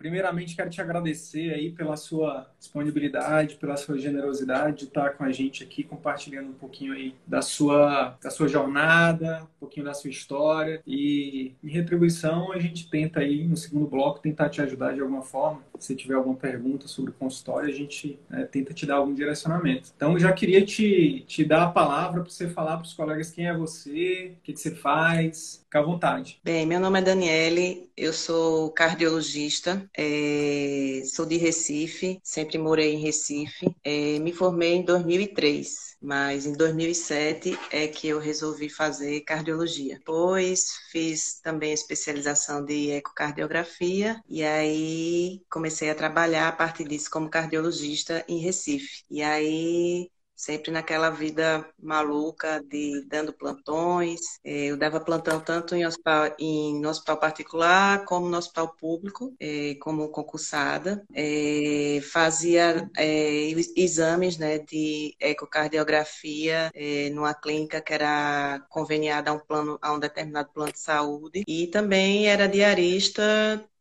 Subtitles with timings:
[0.00, 5.30] Primeiramente, quero te agradecer aí pela sua disponibilidade, pela sua generosidade de estar com a
[5.30, 10.08] gente aqui, compartilhando um pouquinho aí da sua, da sua jornada, um pouquinho da sua
[10.08, 10.80] história.
[10.86, 15.20] E, em retribuição, a gente tenta aí, no segundo bloco, tentar te ajudar de alguma
[15.20, 15.62] forma.
[15.78, 19.90] Se tiver alguma pergunta sobre o consultório, a gente né, tenta te dar algum direcionamento.
[19.94, 23.46] Então, já queria te, te dar a palavra para você falar para os colegas quem
[23.46, 25.60] é você, o que, que você faz.
[25.64, 26.40] Fica à vontade.
[26.42, 33.00] Bem, meu nome é Daniele, eu sou cardiologista é, sou de Recife, sempre morei em
[33.00, 33.74] Recife.
[33.84, 39.96] É, me formei em 2003, mas em 2007 é que eu resolvi fazer cardiologia.
[39.98, 47.30] Depois fiz também especialização de ecocardiografia e aí comecei a trabalhar a partir disso como
[47.30, 49.04] cardiologista em Recife.
[49.10, 50.10] E aí
[50.40, 54.20] sempre naquela vida maluca de dando plantões.
[54.42, 59.76] É, eu dava plantão tanto em hospital, em, hospital particular como no hospital público, é,
[59.80, 61.04] como concursada.
[61.14, 62.90] É, fazia
[63.76, 66.70] exames né, de ecocardiografia
[67.12, 71.44] numa clínica que era conveniada a um plano, a um determinado plano de saúde.
[71.46, 73.22] E também era diarista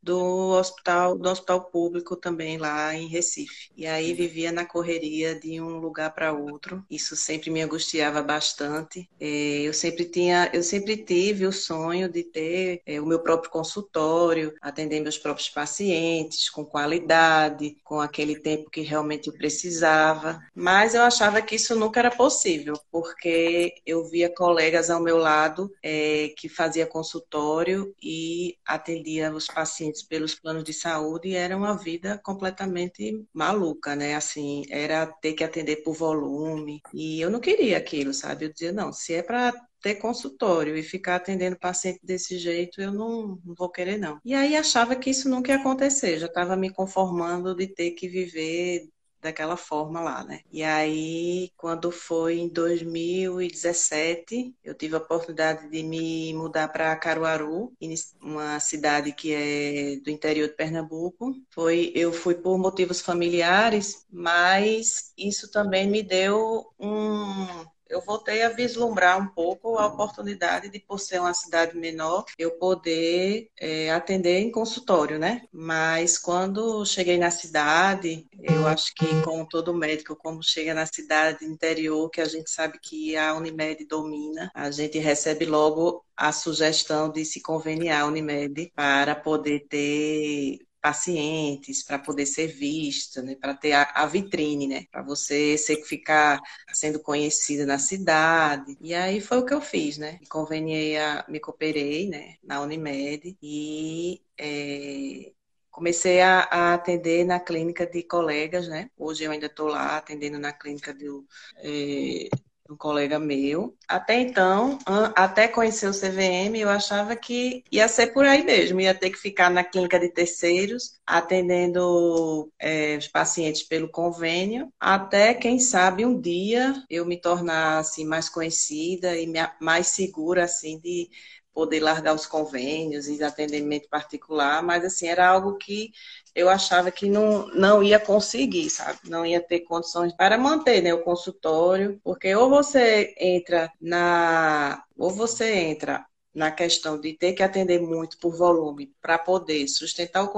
[0.01, 3.69] do hospital, do hospital público também lá em Recife.
[3.75, 6.83] E aí vivia na correria de um lugar para outro.
[6.89, 9.09] Isso sempre me angustiava bastante.
[9.19, 13.51] É, eu sempre tinha, eu sempre tive o sonho de ter é, o meu próprio
[13.51, 20.39] consultório, atender meus próprios pacientes com qualidade, com aquele tempo que realmente eu precisava.
[20.55, 25.71] Mas eu achava que isso nunca era possível, porque eu via colegas ao meu lado
[25.83, 31.77] é, que fazia consultório e atendia os pacientes pacientes pelos planos de saúde era uma
[31.77, 34.15] vida completamente maluca, né?
[34.15, 36.81] Assim, era ter que atender por volume.
[36.93, 38.45] E eu não queria aquilo, sabe?
[38.45, 42.91] Eu dizia, não, se é para ter consultório e ficar atendendo paciente desse jeito, eu
[42.91, 44.19] não, não, vou querer, não.
[44.25, 48.07] E aí achava que isso nunca ia acontecer, já estava me conformando de ter que
[48.07, 48.89] viver
[49.21, 50.41] daquela forma lá, né?
[50.51, 57.73] E aí, quando foi em 2017, eu tive a oportunidade de me mudar para Caruaru,
[58.21, 61.33] uma cidade que é do interior de Pernambuco.
[61.49, 68.49] Foi, eu fui por motivos familiares, mas isso também me deu um eu voltei a
[68.49, 74.39] vislumbrar um pouco a oportunidade de, por ser uma cidade menor, eu poder é, atender
[74.39, 75.43] em consultório, né?
[75.51, 81.45] Mas quando cheguei na cidade, eu acho que como todo médico, como chega na cidade
[81.45, 87.09] interior, que a gente sabe que a Unimed domina, a gente recebe logo a sugestão
[87.09, 93.53] de se conveniar a Unimed para poder ter pacientes para poder ser vista, né, para
[93.53, 96.39] ter a, a, vitrine, né, para você ser, ficar
[96.73, 98.77] sendo conhecida na cidade.
[98.81, 100.17] E aí foi o que eu fiz, né?
[100.21, 105.31] Me conveniei a, me cooperei, né, na Unimed e é,
[105.71, 108.89] comecei a, a, atender na clínica de colegas, né?
[108.97, 111.25] Hoje eu ainda estou lá atendendo na clínica do
[111.57, 112.29] é,
[112.69, 113.75] um colega meu.
[113.87, 114.77] Até então,
[115.15, 119.17] até conhecer o CVM, eu achava que ia ser por aí mesmo, ia ter que
[119.17, 126.19] ficar na clínica de terceiros, atendendo é, os pacientes pelo convênio, até, quem sabe, um
[126.19, 131.09] dia eu me tornar assim, mais conhecida e mais segura assim, de
[131.53, 135.91] poder largar os convênios e atendimento particular, mas assim, era algo que
[136.35, 138.99] eu achava que não, não ia conseguir, sabe?
[139.05, 144.83] Não ia ter condições para manter né, o consultório, porque ou você entra na.
[144.97, 150.23] ou você entra na questão de ter que atender muito por volume para poder sustentar
[150.23, 150.31] o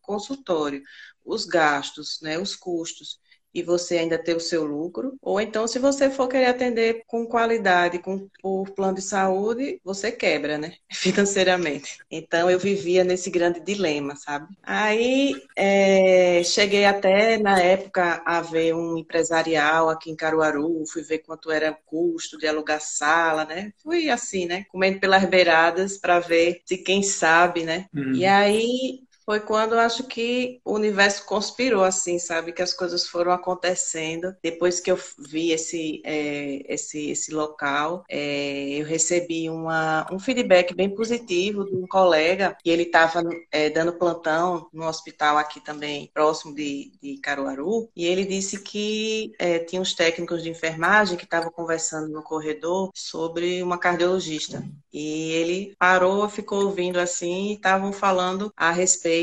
[0.00, 0.82] consultório,
[1.24, 3.20] os gastos, né, os custos
[3.56, 7.24] e você ainda ter o seu lucro, ou então se você for querer atender com
[7.26, 10.74] qualidade, com por plano de saúde, você quebra, né?
[10.92, 11.96] Financeiramente.
[12.10, 14.54] Então eu vivia nesse grande dilema, sabe?
[14.62, 21.20] Aí é, cheguei até na época a ver um empresarial aqui em Caruaru, fui ver
[21.20, 23.72] quanto era o custo de alugar sala, né?
[23.82, 24.66] Fui assim, né?
[24.68, 27.86] Comendo pelas beiradas para ver se quem sabe, né?
[27.94, 28.12] Uhum.
[28.12, 32.52] E aí foi quando eu acho que o universo conspirou, assim, sabe?
[32.52, 34.32] Que as coisas foram acontecendo.
[34.40, 40.72] Depois que eu vi esse, é, esse, esse local, é, eu recebi uma, um feedback
[40.72, 43.20] bem positivo de um colega, e ele estava
[43.50, 49.32] é, dando plantão no hospital aqui também, próximo de, de Caruaru, e ele disse que
[49.40, 54.62] é, tinha uns técnicos de enfermagem que estavam conversando no corredor sobre uma cardiologista.
[54.92, 59.15] E ele parou, ficou ouvindo assim, e estavam falando a respeito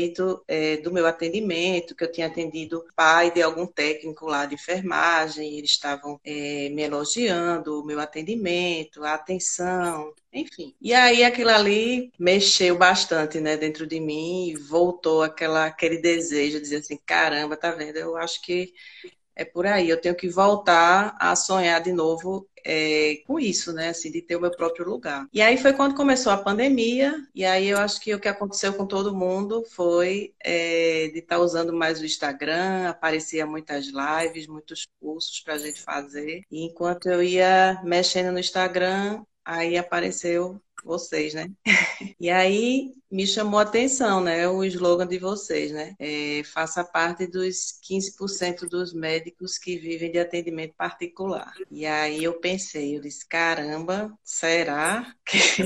[0.48, 5.56] é, do meu atendimento, que eu tinha atendido pai de algum técnico lá de enfermagem,
[5.58, 10.74] eles estavam é, me elogiando o meu atendimento, a atenção, enfim.
[10.80, 16.56] E aí aquilo ali mexeu bastante, né, dentro de mim, e voltou aquela, aquele desejo
[16.56, 17.96] de dizer assim, caramba, tá vendo?
[17.96, 18.72] Eu acho que
[19.36, 23.88] é por aí, eu tenho que voltar a sonhar de novo é, com isso, né?
[23.90, 25.26] Assim, de ter o meu próprio lugar.
[25.32, 28.72] E aí foi quando começou a pandemia, e aí eu acho que o que aconteceu
[28.74, 34.46] com todo mundo foi é, de estar tá usando mais o Instagram, aparecia muitas lives,
[34.46, 36.42] muitos cursos para a gente fazer.
[36.50, 41.50] E enquanto eu ia mexendo no Instagram, aí apareceu vocês, né?
[42.20, 44.48] e aí me chamou a atenção, né?
[44.48, 45.94] O slogan de vocês, né?
[45.98, 51.52] É, faça parte dos 15% dos médicos que vivem de atendimento particular.
[51.70, 55.62] E aí eu pensei, eu disse, caramba, será que...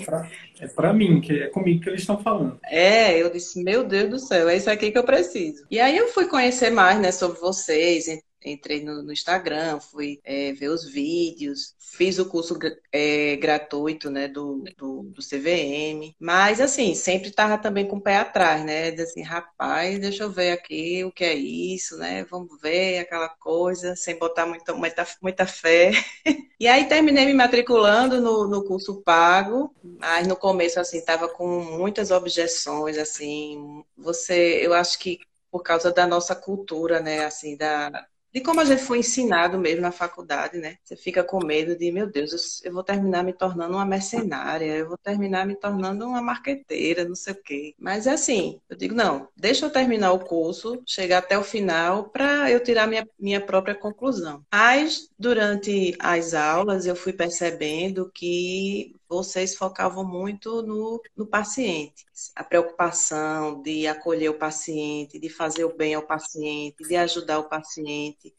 [0.61, 2.59] É para é mim, que é comigo que eles estão falando.
[2.65, 5.65] É, eu disse, meu Deus do céu, é isso aqui que eu preciso.
[5.71, 8.09] E aí eu fui conhecer mais, né, sobre vocês,
[8.45, 12.59] entrei no, no Instagram, fui é, ver os vídeos, fiz o curso
[12.93, 18.17] é, gratuito, né, do, do, do, CVM, mas, assim, sempre tava também com o pé
[18.17, 22.99] atrás, né, assim, rapaz, deixa eu ver aqui o que é isso, né, vamos ver
[22.99, 25.93] aquela coisa, sem botar muita, muita, muita fé.
[26.61, 31.47] e aí terminei me matriculando no, no curso pago, mas no começo, assim, tava com
[31.61, 35.19] muitas objeções, assim, você, eu acho que
[35.51, 38.07] por causa da nossa cultura, né, assim, da,
[38.39, 40.77] de como a gente foi ensinado mesmo na faculdade, né?
[40.85, 44.89] Você fica com medo de, meu Deus, eu vou terminar me tornando uma mercenária, eu
[44.89, 47.75] vou terminar me tornando uma marqueteira, não sei o quê.
[47.79, 52.05] Mas é assim, eu digo, não, deixa eu terminar o curso, chegar até o final,
[52.11, 54.45] para eu tirar minha, minha própria conclusão.
[54.53, 62.05] Mas, durante as aulas, eu fui percebendo que vocês focavam muito no, no paciente.
[62.37, 67.49] A preocupação de acolher o paciente, de fazer o bem ao paciente, de ajudar o
[67.49, 68.35] paciente,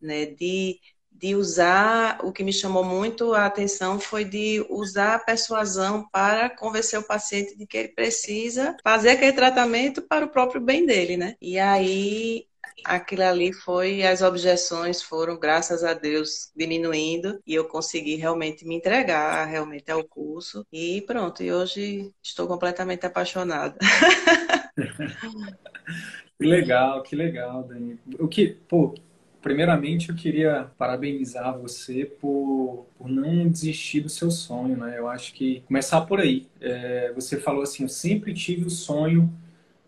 [0.00, 0.26] né?
[0.26, 0.78] de,
[1.10, 6.50] de usar, o que me chamou muito a atenção foi de usar a persuasão para
[6.50, 11.16] convencer o paciente de que ele precisa fazer aquele tratamento para o próprio bem dele,
[11.16, 11.36] né?
[11.40, 12.46] E aí
[12.84, 18.74] aquilo ali foi, as objeções foram, graças a Deus, diminuindo e eu consegui realmente me
[18.74, 23.76] entregar realmente ao curso e pronto, e hoje estou completamente apaixonada.
[26.38, 27.98] que legal, que legal, Dani.
[28.18, 28.94] O que, pô,
[29.42, 34.96] primeiramente eu queria parabenizar você por, por não desistir do seu sonho, né?
[34.96, 36.46] Eu acho que começar por aí.
[36.60, 39.30] É, você falou assim, eu sempre tive o sonho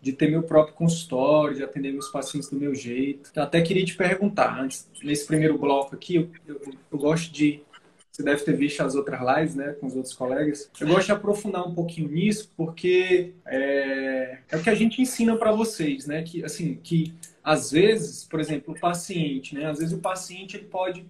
[0.05, 3.31] de ter meu próprio consultório, de atender meus pacientes do meu jeito.
[3.35, 7.63] Eu até queria te perguntar, antes, nesse primeiro bloco aqui, eu, eu, eu gosto de
[8.11, 10.69] você deve ter visto as outras lives, né, com os outros colegas.
[10.79, 15.35] Eu gosto de aprofundar um pouquinho nisso, porque é, é o que a gente ensina
[15.35, 17.11] para vocês, né, que assim, que
[17.43, 21.03] às vezes, por exemplo, o paciente, né, às vezes o paciente ele pode,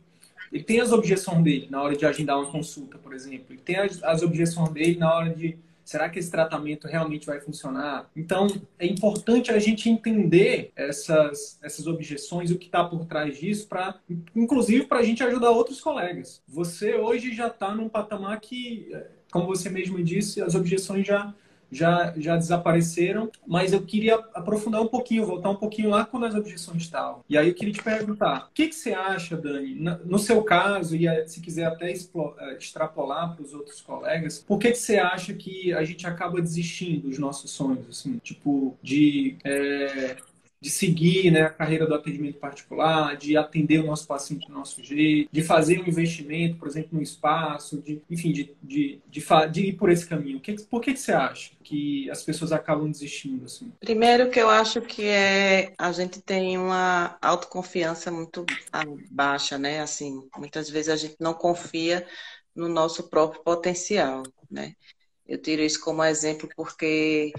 [0.52, 3.76] ele tem as objeções dele na hora de agendar uma consulta, por exemplo, ele tem
[3.76, 8.10] as, as objeções dele na hora de Será que esse tratamento realmente vai funcionar?
[8.16, 8.48] Então,
[8.80, 13.96] é importante a gente entender essas, essas objeções, o que está por trás disso, para,
[14.36, 16.42] inclusive para a gente ajudar outros colegas.
[16.48, 18.92] Você hoje já está num patamar que,
[19.32, 21.32] como você mesmo disse, as objeções já
[21.72, 26.36] já, já desapareceram, mas eu queria aprofundar um pouquinho, voltar um pouquinho lá quando as
[26.36, 27.24] objeções estavam.
[27.30, 30.96] E aí eu queria te perguntar, o que, que você acha, Dani, no seu caso,
[30.96, 35.34] e se quiser até eh, extrapolar para os outros colegas, por que, que você acha
[35.34, 39.38] que a gente acaba desistindo dos nossos sonhos, assim, tipo, de...
[39.44, 40.16] É
[40.62, 44.84] de seguir né, a carreira do atendimento particular, de atender o nosso paciente do nosso
[44.84, 49.62] jeito, de fazer um investimento, por exemplo, no espaço, de, enfim, de, de, de, de
[49.62, 50.40] ir por esse caminho.
[50.40, 53.46] Que, por que, que você acha que as pessoas acabam desistindo?
[53.46, 53.72] Assim?
[53.80, 58.46] Primeiro que eu acho que é a gente tem uma autoconfiança muito
[59.12, 59.82] baixa, né?
[59.82, 62.06] Assim, muitas vezes a gente não confia
[62.56, 64.74] no nosso próprio potencial, né?
[65.28, 67.34] Eu tiro isso como exemplo porque,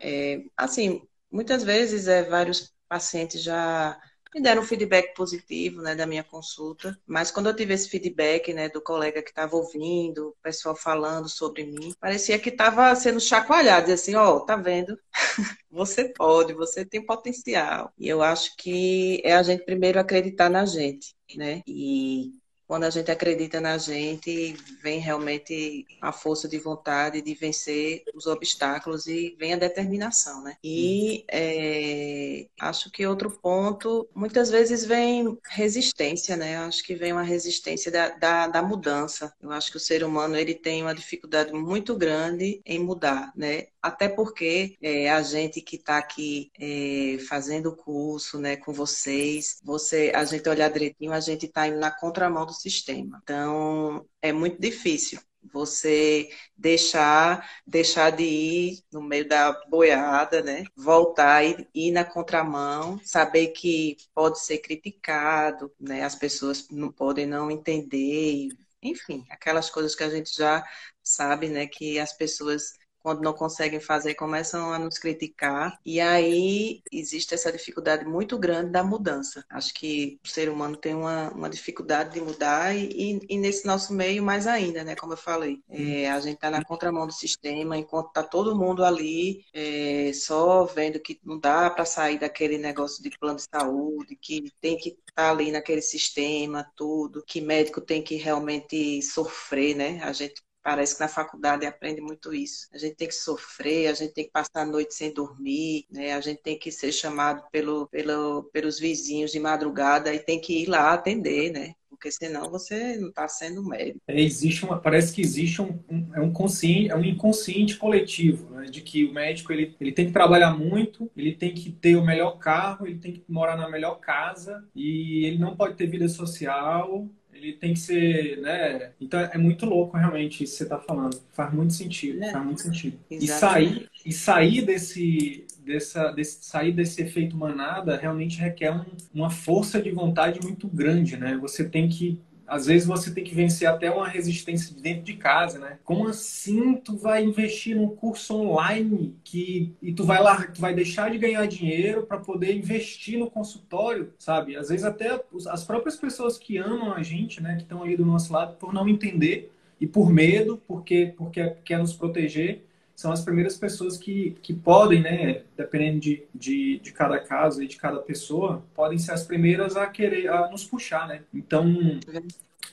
[0.00, 3.98] é, assim, muitas vezes é, vários pacientes já
[4.34, 8.52] me deram um feedback positivo né, da minha consulta, mas quando eu tive esse feedback
[8.54, 13.20] né, do colega que estava ouvindo, o pessoal falando sobre mim, parecia que estava sendo
[13.20, 14.96] chacoalhado, assim, ó, oh, tá vendo?
[15.70, 17.92] você pode, você tem potencial.
[17.98, 21.62] E eu acho que é a gente primeiro acreditar na gente, né?
[21.66, 22.32] E
[22.70, 28.28] quando a gente acredita na gente, vem realmente a força de vontade de vencer os
[28.28, 30.54] obstáculos e vem a determinação, né?
[30.62, 36.58] E é, acho que outro ponto, muitas vezes vem resistência, né?
[36.58, 39.34] Acho que vem uma resistência da, da, da mudança.
[39.42, 43.66] Eu acho que o ser humano ele tem uma dificuldade muito grande em mudar, né?
[43.82, 49.58] até porque é, a gente que está aqui é, fazendo o curso né, com vocês,
[49.64, 53.20] você, a gente olhar direitinho, a gente está indo na contramão do sistema.
[53.22, 55.20] Então, é muito difícil
[55.52, 60.64] você deixar deixar de ir no meio da boiada, né?
[60.76, 66.02] Voltar e ir na contramão, saber que pode ser criticado, né?
[66.04, 68.48] As pessoas não podem não entender,
[68.82, 70.62] enfim, aquelas coisas que a gente já
[71.02, 71.66] sabe, né?
[71.66, 75.78] Que as pessoas quando não conseguem fazer, começam a nos criticar.
[75.84, 79.44] E aí existe essa dificuldade muito grande da mudança.
[79.50, 83.92] Acho que o ser humano tem uma, uma dificuldade de mudar e, e, nesse nosso
[83.92, 84.94] meio mais ainda, né?
[84.94, 85.62] Como eu falei.
[85.68, 90.64] É, a gente está na contramão do sistema, enquanto está todo mundo ali é, só
[90.64, 94.90] vendo que não dá para sair daquele negócio de plano de saúde, que tem que
[94.90, 100.00] estar tá ali naquele sistema, tudo, que médico tem que realmente sofrer, né?
[100.02, 102.68] A gente Parece que na faculdade aprende muito isso.
[102.72, 106.12] A gente tem que sofrer, a gente tem que passar a noite sem dormir, né?
[106.12, 110.62] a gente tem que ser chamado pelo, pelo, pelos vizinhos de madrugada e tem que
[110.62, 111.74] ir lá atender, né?
[112.00, 114.00] porque senão você não está sendo médico.
[114.08, 118.48] É, existe uma, parece que existe um, um, é um, consciente, é um inconsciente coletivo,
[118.54, 118.64] né?
[118.64, 122.04] de que o médico ele, ele tem que trabalhar muito, ele tem que ter o
[122.04, 126.08] melhor carro, ele tem que morar na melhor casa e ele não pode ter vida
[126.08, 127.06] social,
[127.40, 128.92] ele tem que ser, né?
[129.00, 131.20] Então é muito louco realmente isso que você está falando.
[131.32, 132.30] Faz muito sentido, é.
[132.30, 132.98] faz muito sentido.
[133.10, 139.30] E sair, e sair desse, dessa, desse, sair desse efeito manada realmente requer um, uma
[139.30, 141.36] força de vontade muito grande, né?
[141.38, 142.20] Você tem que
[142.50, 145.78] às vezes você tem que vencer até uma resistência de dentro de casa, né?
[145.84, 150.74] Como assim tu vai investir num curso online que e tu vai lá, tu vai
[150.74, 154.56] deixar de ganhar dinheiro para poder investir no consultório, sabe?
[154.56, 158.04] Às vezes até as próprias pessoas que amam a gente, né, que estão ali do
[158.04, 162.64] nosso lado por não entender e por medo, porque porque quer nos proteger,
[163.00, 167.66] são as primeiras pessoas que, que podem, né, dependendo de, de, de cada caso e
[167.66, 171.22] de cada pessoa, podem ser as primeiras a querer a nos puxar, né?
[171.32, 171.98] Então,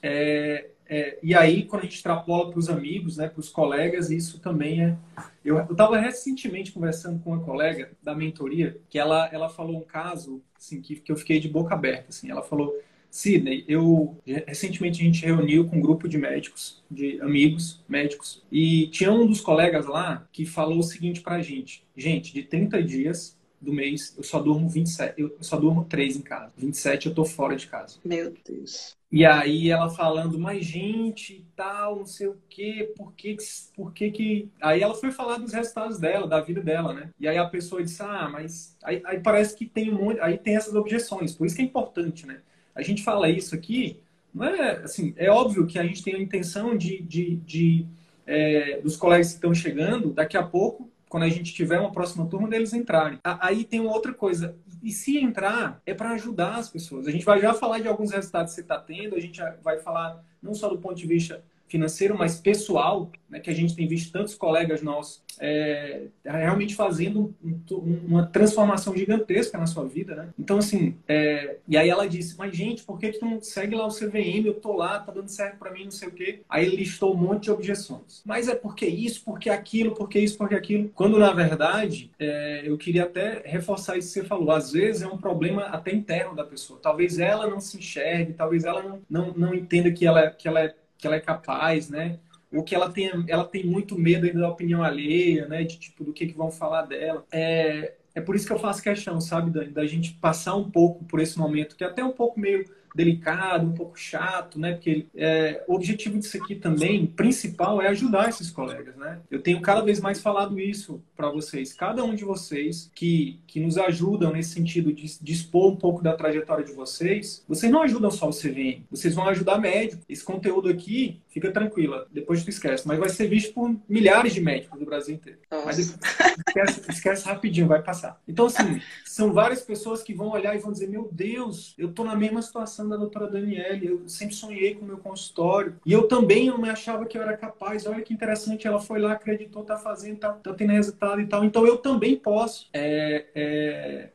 [0.03, 4.11] é, é, e aí, quando a gente extrapola para os amigos, né, para os colegas,
[4.11, 4.97] isso também é.
[5.45, 10.41] Eu estava recentemente conversando com uma colega da mentoria que ela, ela falou um caso
[10.57, 12.07] assim, que, que eu fiquei de boca aberta.
[12.09, 12.77] Assim, ela falou:
[13.09, 18.87] Sidney, eu recentemente a gente reuniu com um grupo de médicos, de amigos médicos, e
[18.87, 23.37] tinha um dos colegas lá que falou o seguinte pra gente: gente, de 30 dias
[23.59, 26.53] do mês, eu só durmo 27, eu só durmo 3 em casa.
[26.57, 27.97] 27 eu tô fora de casa.
[28.05, 28.95] Meu Deus.
[29.11, 33.37] E aí ela falando, mas gente e tal, não sei o quê, por que,
[33.73, 34.49] por que que...
[34.61, 37.09] Aí ela foi falar dos resultados dela, da vida dela, né?
[37.17, 38.75] E aí a pessoa disse, ah, mas...
[38.83, 40.19] Aí, aí parece que tem um monte...
[40.19, 42.41] Aí tem essas objeções, por isso que é importante, né?
[42.77, 43.99] A gente fala isso aqui,
[44.33, 47.85] não é assim, é óbvio que a gente tem a intenção de, de, de
[48.25, 52.27] é, dos colegas que estão chegando, daqui a pouco, quando a gente tiver uma próxima
[52.27, 53.17] turma, deles entrarem.
[53.23, 54.55] Aí tem uma outra coisa.
[54.83, 57.07] E se entrar, é para ajudar as pessoas.
[57.07, 59.79] A gente vai já falar de alguns resultados que você está tendo, a gente vai
[59.79, 63.87] falar não só do ponto de vista financeiro, mas pessoal, né, que a gente tem
[63.87, 70.29] visto tantos colegas nossos é, realmente fazendo um, uma transformação gigantesca na sua vida, né?
[70.37, 73.85] Então, assim, é, e aí ela disse, mas gente, por que tu não segue lá
[73.85, 74.45] o CVM?
[74.45, 76.41] Eu tô lá, tá dando certo para mim, não sei o quê.
[76.49, 78.21] Aí ele listou um monte de objeções.
[78.25, 80.89] Mas é porque isso, porque aquilo, porque isso, porque aquilo.
[80.89, 84.51] Quando, na verdade, é, eu queria até reforçar isso que você falou.
[84.51, 86.79] Às vezes é um problema até interno da pessoa.
[86.81, 90.61] Talvez ela não se enxergue, talvez ela não, não, não entenda que ela, que ela
[90.61, 92.19] é que ela é capaz, né?
[92.51, 95.63] Ou que ela tem, ela tem muito medo ainda da opinião alheia, né?
[95.63, 97.25] De tipo, do que, que vão falar dela.
[97.31, 101.05] É, é por isso que eu faço questão, sabe, da, da gente passar um pouco
[101.05, 102.65] por esse momento, que é até um pouco meio
[102.97, 104.73] delicado, um pouco chato, né?
[104.73, 109.19] Porque é, o objetivo disso aqui também, principal, é ajudar esses colegas, né?
[109.29, 111.73] Eu tenho cada vez mais falado isso para vocês.
[111.73, 116.01] Cada um de vocês que, que nos ajudam nesse sentido de, de expor um pouco
[116.01, 120.01] da trajetória de vocês, vocês não ajudam só o CVM, vocês vão ajudar médico.
[120.09, 124.41] Esse conteúdo aqui, fica tranquila, depois tu esquece, mas vai ser visto por milhares de
[124.41, 125.39] médicos do Brasil inteiro.
[125.51, 125.65] Nossa.
[125.65, 128.19] Mas esquece, esquece rapidinho, vai passar.
[128.27, 132.03] Então, assim, são várias pessoas que vão olhar e vão dizer: Meu Deus, eu tô
[132.03, 135.75] na mesma situação da doutora Daniele, eu sempre sonhei com o meu consultório.
[135.85, 137.85] E eu também não me achava que eu era capaz.
[137.85, 141.43] Olha que interessante, ela foi lá, acreditou, tá fazendo, tá, tá tendo resultado e tal.
[141.43, 142.67] Então eu também posso.
[142.73, 144.09] É, é,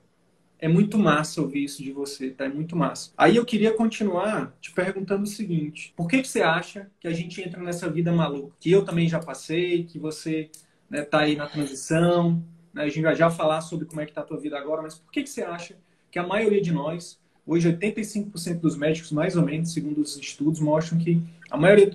[0.63, 2.45] é muito massa ouvir isso de você, tá?
[2.45, 3.11] É muito massa.
[3.19, 7.13] Aí eu queria continuar te perguntando o seguinte: por que, que você acha que a
[7.13, 8.55] gente entra nessa vida maluca?
[8.61, 10.49] Que eu também já passei, que você
[10.89, 12.41] né, tá aí na transição,
[12.73, 12.85] né?
[12.85, 14.95] a gente vai já falar sobre como é que tá a tua vida agora, mas
[14.95, 15.77] por que, que você acha
[16.13, 20.61] que a maioria de nós Hoje, 85% dos médicos, mais ou menos, segundo os estudos,
[20.61, 21.93] mostram que a maioria,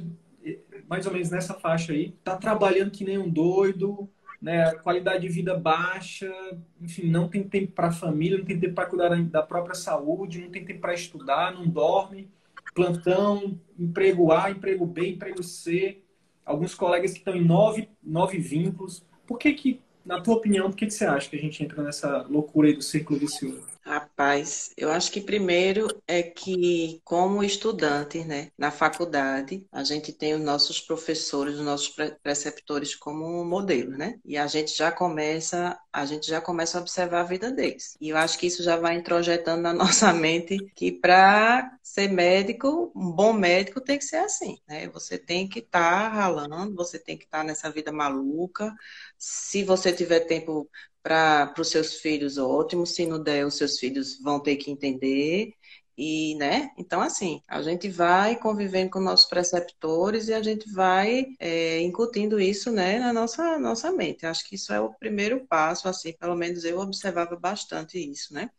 [0.89, 4.09] mais ou menos nessa faixa aí, está trabalhando que nem um doido,
[4.41, 4.73] né?
[4.75, 6.31] qualidade de vida baixa,
[6.79, 10.41] enfim, não tem tempo para a família, não tem tempo para cuidar da própria saúde,
[10.41, 12.29] não tem tempo para estudar, não dorme,
[12.73, 16.01] plantão, emprego A, emprego B, emprego C.
[16.45, 19.03] Alguns colegas que estão em nove, nove vínculos.
[19.25, 21.83] Por que que, na tua opinião, por que, que você acha que a gente entra
[21.83, 23.76] nessa loucura aí do círculo vicioso?
[23.87, 30.33] Rapaz, eu acho que primeiro é que, como estudante, né, na faculdade, a gente tem
[30.33, 34.19] os nossos professores, os nossos preceptores como modelo, né?
[34.25, 37.95] E a gente já começa, a gente já começa a observar a vida deles.
[38.01, 42.91] E eu acho que isso já vai introjetando na nossa mente que para ser médico,
[42.93, 44.89] um bom médico tem que ser assim, né?
[44.89, 48.75] Você tem que estar tá ralando, você tem que estar tá nessa vida maluca.
[49.17, 50.69] Se você tiver tempo
[51.07, 52.85] para os seus filhos, ótimo.
[52.85, 55.53] Se não der, os seus filhos vão ter que entender.
[55.97, 56.69] E, né?
[56.77, 62.39] Então, assim, a gente vai convivendo com nossos preceptores e a gente vai é, incutindo
[62.39, 64.25] isso, né, na nossa, nossa mente.
[64.25, 68.51] Acho que isso é o primeiro passo, assim, pelo menos eu observava bastante isso, né?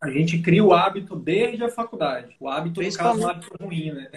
[0.00, 2.36] A gente cria o hábito desde a faculdade.
[2.38, 4.10] O hábito, no caso, é um hábito ruim, né?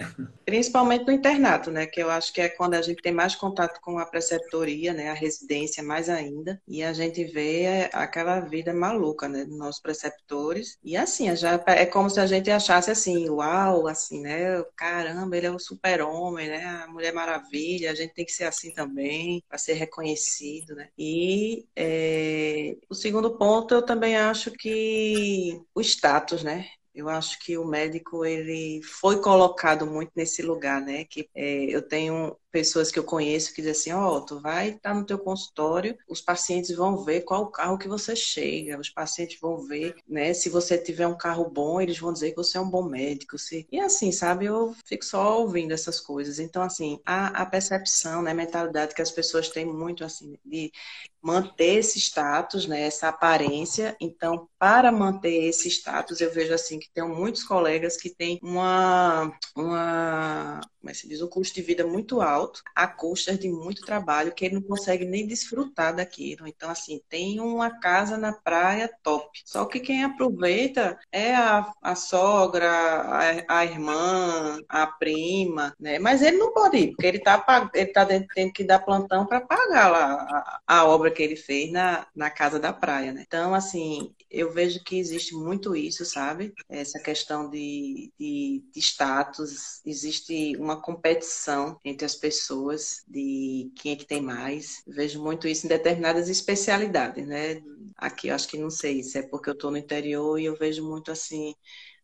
[0.44, 1.86] Principalmente no internato, né?
[1.86, 5.08] Que eu acho que é quando a gente tem mais contato com a preceptoria, né?
[5.08, 6.60] A residência mais ainda.
[6.68, 9.46] E a gente vê aquela vida maluca, né?
[9.46, 10.78] Dos nossos preceptores.
[10.84, 14.62] E assim, já é como se a gente achasse assim, uau, assim, né?
[14.76, 16.64] Caramba, ele é o super-homem, né?
[16.64, 20.88] A Mulher Maravilha, a gente tem que ser assim também, para ser reconhecido, né?
[20.98, 22.76] E é...
[22.88, 26.66] o segundo ponto, eu também acho que o status, né?
[26.94, 31.04] Eu acho que o médico ele foi colocado muito nesse lugar, né?
[31.04, 34.70] Que é, eu tenho pessoas que eu conheço que dizem assim, ó, oh, tu vai
[34.70, 39.38] estar no teu consultório, os pacientes vão ver qual carro que você chega, os pacientes
[39.40, 42.60] vão ver, né, se você tiver um carro bom, eles vão dizer que você é
[42.60, 43.66] um bom médico, se...
[43.70, 48.30] e assim, sabe, eu fico só ouvindo essas coisas, então assim, a, a percepção, né,
[48.30, 50.72] a mentalidade que as pessoas têm muito, assim, de
[51.20, 56.90] manter esse status, né, essa aparência, então, para manter esse status, eu vejo assim, que
[56.92, 61.86] tem muitos colegas que têm uma, uma como é se diz, um custo de vida
[61.86, 66.46] muito alto, a custas de muito trabalho, que ele não consegue nem desfrutar daquilo.
[66.46, 69.40] Então, assim, tem uma casa na praia top.
[69.44, 75.98] Só que quem aproveita é a, a sogra, a, a irmã, a prima, né?
[75.98, 79.40] Mas ele não pode ir, porque ele está ele tá tendo que dar plantão para
[79.40, 83.24] pagar lá a, a, obra que ele fez na, na casa da praia, né?
[83.26, 86.52] Então, assim, eu vejo que existe muito isso, sabe?
[86.68, 93.96] Essa questão de, de, de status, existe uma competição entre as pessoas de quem é
[93.96, 94.82] que tem mais.
[94.86, 97.62] Vejo muito isso em determinadas especialidades, né?
[97.96, 100.56] Aqui eu acho que não sei se é porque eu estou no interior e eu
[100.56, 101.54] vejo muito assim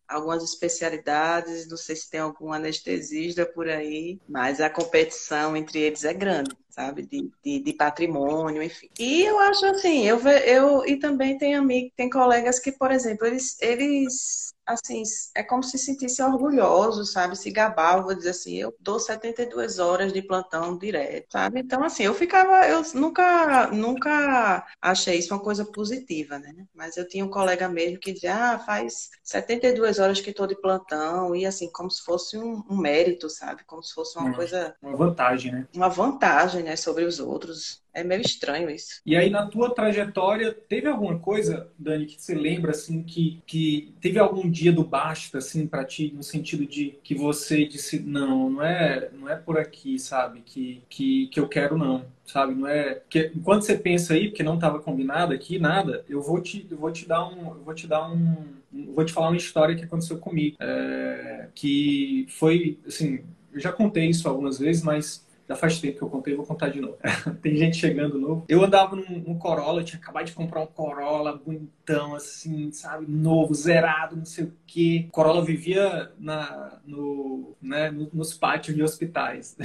[0.09, 6.05] algumas especialidades, não sei se tem algum anestesista por aí, mas a competição entre eles
[6.05, 7.07] é grande, sabe?
[7.07, 8.89] De, de, de patrimônio, enfim.
[8.99, 13.27] E eu acho assim, eu, eu e também tem amigos, tem colegas que, por exemplo,
[13.27, 15.03] eles, eles assim,
[15.35, 17.37] é como se sentisse orgulhoso, sabe?
[17.37, 21.61] Se gabar, vou dizer assim, eu dou 72 horas de plantão direto, sabe?
[21.61, 26.55] Então, assim, eu ficava, eu nunca, nunca achei isso uma coisa positiva, né?
[26.75, 30.61] Mas eu tinha um colega mesmo que dizia, ah, faz 72 horas que estou de
[30.61, 33.65] plantão, e assim, como se fosse um, um, mérito, sabe?
[33.65, 34.75] Como se fosse uma, uma coisa...
[34.83, 35.69] Uma vantagem, né?
[35.75, 37.84] Uma vantagem, né, sobre os outros.
[37.95, 39.01] É meio estranho isso.
[39.07, 43.95] E aí, na tua trajetória, teve alguma coisa, Dani, que você lembra, assim, que, que
[44.01, 48.51] teve algum dia do basta, assim, para ti, no sentido de que você disse, não,
[48.51, 52.67] não é, não é por aqui, sabe, que, que, que eu quero, não, sabe, não
[52.67, 53.01] é...
[53.09, 56.77] que Enquanto você pensa aí, porque não estava combinado aqui, nada, eu vou te, eu
[56.77, 57.55] vou te dar um...
[57.55, 58.55] Eu vou te dar um...
[58.93, 63.21] Vou te falar uma história que aconteceu comigo, é, que foi, assim,
[63.53, 66.69] eu já contei isso algumas vezes, mas já faz tempo que eu contei, vou contar
[66.69, 66.97] de novo.
[67.43, 68.45] Tem gente chegando novo.
[68.49, 73.07] Eu andava num, num Corolla, eu tinha acabado de comprar um Corolla bonitão, assim, sabe?
[73.07, 75.09] Novo, zerado, não sei o quê.
[75.13, 79.57] Corolla vivia na, no, né, nos pátios de hospitais.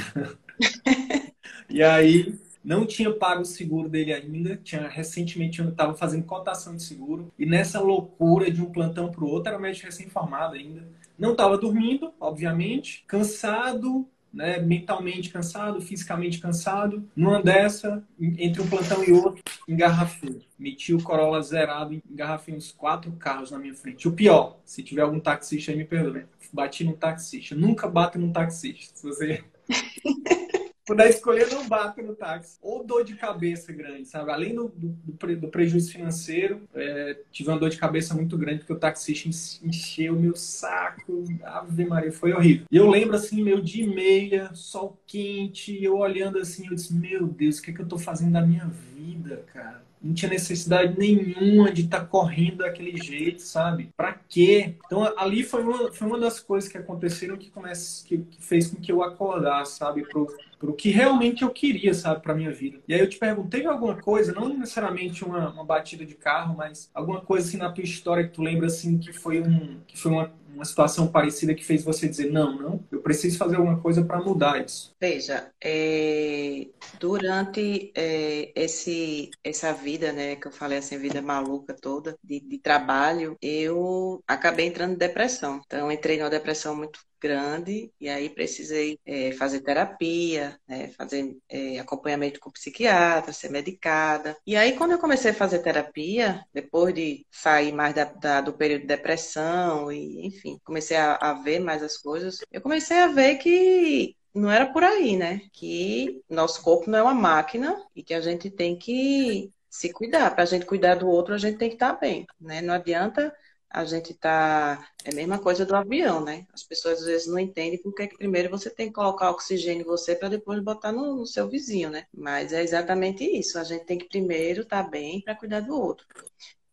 [1.69, 6.83] e aí, não tinha pago o seguro dele ainda, tinha recentemente estava fazendo cotação de
[6.83, 10.85] seguro e nessa loucura de um plantão para o outro, era médico recém-formado ainda,
[11.17, 17.07] não estava dormindo, obviamente, cansado, né, mentalmente cansado, fisicamente cansado.
[17.15, 20.41] Numa dessa, entre um plantão e outro, engarrafei.
[20.57, 24.07] Meti o Corolla zerado, engarrafei uns quatro carros na minha frente.
[24.07, 26.25] O pior, se tiver algum taxista aí, me perdoe.
[26.51, 27.55] Bati num taxista.
[27.55, 28.95] Nunca bato num taxista.
[28.95, 29.43] Se você
[30.89, 32.57] puder escolher, não bato no táxi.
[32.63, 34.31] Ou dor de cabeça grande, sabe?
[34.31, 38.73] Além do, do, do prejuízo financeiro, é, tive uma dor de cabeça muito grande, porque
[38.73, 39.29] o taxista
[39.63, 41.25] encheu meu saco.
[41.43, 42.65] Ave Maria, foi horrível.
[42.71, 46.93] E eu lembro, assim, meu dia e meia, sol quente, eu olhando assim, eu disse,
[46.93, 49.87] meu Deus, o que, é que eu tô fazendo da minha vida, cara?
[50.01, 53.91] não tinha necessidade nenhuma de estar tá correndo daquele jeito, sabe?
[53.97, 54.75] Para quê?
[54.85, 58.67] Então ali foi uma, foi uma das coisas que aconteceram que, comece, que, que fez
[58.67, 60.03] com que eu acordasse, sabe?
[60.03, 60.27] Pro,
[60.59, 62.79] pro que realmente eu queria, sabe, para minha vida.
[62.87, 66.55] E aí eu te pergunto, teve alguma coisa, não necessariamente uma, uma batida de carro,
[66.57, 69.97] mas alguma coisa assim na tua história que tu lembra assim que foi um que
[69.97, 73.79] foi uma uma situação parecida que fez você dizer não, não, eu preciso fazer alguma
[73.79, 74.93] coisa para mudar isso?
[74.99, 76.67] Veja, é,
[76.99, 82.57] durante é, esse essa vida, né, que eu falei assim, vida maluca toda de, de
[82.57, 85.61] trabalho, eu acabei entrando em depressão.
[85.65, 91.79] Então, entrei numa depressão muito grande e aí precisei é, fazer terapia, né, fazer é,
[91.79, 94.35] acompanhamento com psiquiatra, ser medicada.
[94.45, 98.53] E aí quando eu comecei a fazer terapia, depois de sair mais da, da, do
[98.53, 103.07] período de depressão e enfim, comecei a, a ver mais as coisas, eu comecei a
[103.07, 105.41] ver que não era por aí, né?
[105.51, 110.31] Que nosso corpo não é uma máquina e que a gente tem que se cuidar.
[110.33, 112.61] Para a gente cuidar do outro, a gente tem que estar bem, né?
[112.61, 113.33] Não adianta
[113.69, 114.87] a gente tá.
[115.03, 116.45] É a mesma coisa do avião, né?
[116.53, 119.85] As pessoas às vezes não entendem porque que primeiro você tem que colocar oxigênio em
[119.85, 122.05] você para depois botar no, no, seu vizinho, né?
[122.13, 123.59] Mas é exatamente isso.
[123.59, 126.05] A gente tem que primeiro estar tá bem para cuidar do outro.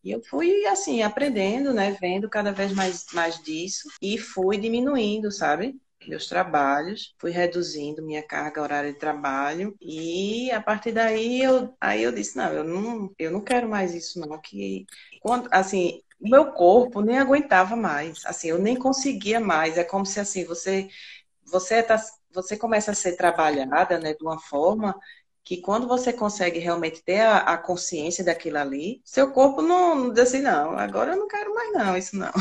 [0.03, 1.95] E eu fui, assim, aprendendo, né?
[1.99, 5.79] Vendo cada vez mais, mais disso e fui diminuindo, sabe?
[6.07, 12.03] meus trabalhos, fui reduzindo minha carga horária de trabalho e a partir daí eu aí
[12.03, 14.85] eu disse não, eu não eu não quero mais isso não que
[15.21, 19.77] quando assim o meu corpo nem aguentava mais, assim, eu nem conseguia mais.
[19.77, 20.89] É como se assim, você
[21.45, 21.97] você tá,
[22.33, 24.95] você começa a ser trabalhada, né, de uma forma
[25.47, 30.09] que quando você consegue realmente ter a, a consciência daquilo ali, seu corpo não, não
[30.11, 32.33] diz assim, não, agora eu não quero mais não, isso não.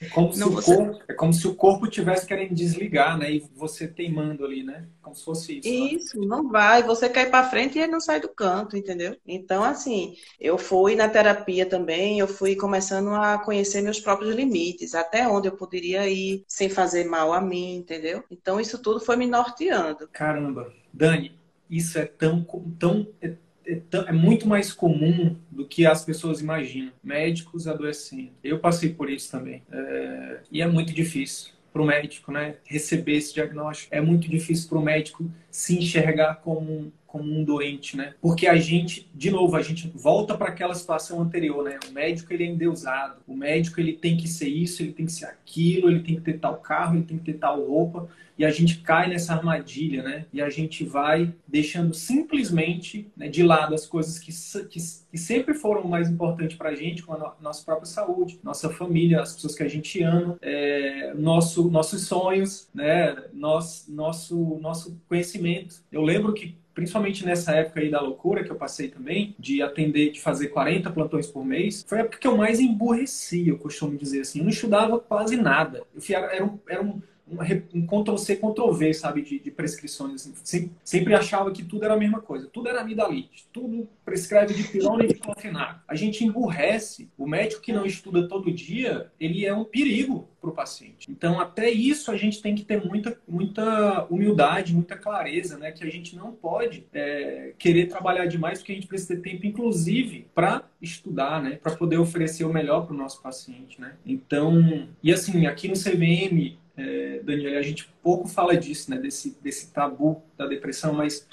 [0.00, 0.72] É como, não, se, você...
[0.72, 3.30] o corpo, é como se o corpo tivesse querendo desligar, né?
[3.30, 4.86] E você teimando ali, né?
[5.02, 5.68] Como se fosse isso.
[5.68, 6.26] Isso, né?
[6.26, 6.82] não vai.
[6.82, 9.14] Você cai para frente e ele não sai do canto, entendeu?
[9.26, 14.94] Então, assim, eu fui na terapia também, eu fui começando a conhecer meus próprios limites,
[14.94, 18.24] até onde eu poderia ir sem fazer mal a mim, entendeu?
[18.30, 20.08] Então, isso tudo foi me norteando.
[20.10, 20.72] Caramba.
[20.90, 21.36] Dani,
[21.70, 22.46] isso é tão,
[22.78, 23.32] tão, é,
[23.66, 26.92] é, é, muito mais comum do que as pessoas imaginam.
[27.02, 28.30] Médicos adoecendo.
[28.42, 29.62] Eu passei por isso também.
[29.70, 33.94] É, e é muito difícil para o médico né, receber esse diagnóstico.
[33.94, 38.14] É muito difícil para o médico se enxergar como como um doente, né?
[38.20, 41.78] Porque a gente, de novo, a gente volta para aquela situação anterior, né?
[41.88, 43.16] O médico ele é endeusado.
[43.26, 46.20] O médico ele tem que ser isso, ele tem que ser aquilo, ele tem que
[46.20, 50.02] ter tal carro, ele tem que ter tal roupa e a gente cai nessa armadilha,
[50.02, 50.26] né?
[50.32, 54.30] E a gente vai deixando simplesmente né, de lado as coisas que,
[54.68, 54.78] que,
[55.10, 59.22] que sempre foram mais importantes para a gente, como a nossa própria saúde, nossa família,
[59.22, 63.16] as pessoas que a gente ama, é, nosso, nossos sonhos, né?
[63.32, 65.76] Nosso, nosso, nosso conhecimento.
[65.90, 70.12] Eu lembro que principalmente nessa época aí da loucura que eu passei também, de atender,
[70.12, 73.96] de fazer 40 plantões por mês, foi a época que eu mais emburreci, eu costumo
[73.96, 74.40] dizer assim.
[74.40, 75.82] Eu não estudava quase nada.
[75.94, 80.14] Eu era, era, um, era um um, Ctrl-C, Ctrl-V, sabe, de, de prescrições.
[80.14, 80.34] Assim.
[80.44, 82.48] Sempre, sempre, achava que tudo era a mesma coisa.
[82.52, 83.46] Tudo era amidalite.
[83.52, 85.80] Tudo prescreve de pirona e de clofenac.
[85.88, 87.10] A gente emburrece.
[87.18, 91.10] O médico que não estuda todo dia, ele é um perigo para o paciente.
[91.10, 95.72] Então, até isso a gente tem que ter muita, muita humildade, muita clareza, né?
[95.72, 99.46] Que a gente não pode é, querer trabalhar demais, porque a gente precisa ter tempo,
[99.46, 101.58] inclusive, para estudar, né?
[101.60, 103.94] Para poder oferecer o melhor para o nosso paciente, né?
[104.06, 108.98] Então, e assim, aqui no CVM, é, Daniel, a gente pouco fala disso, né?
[108.98, 111.26] Desse, desse tabu da depressão, mas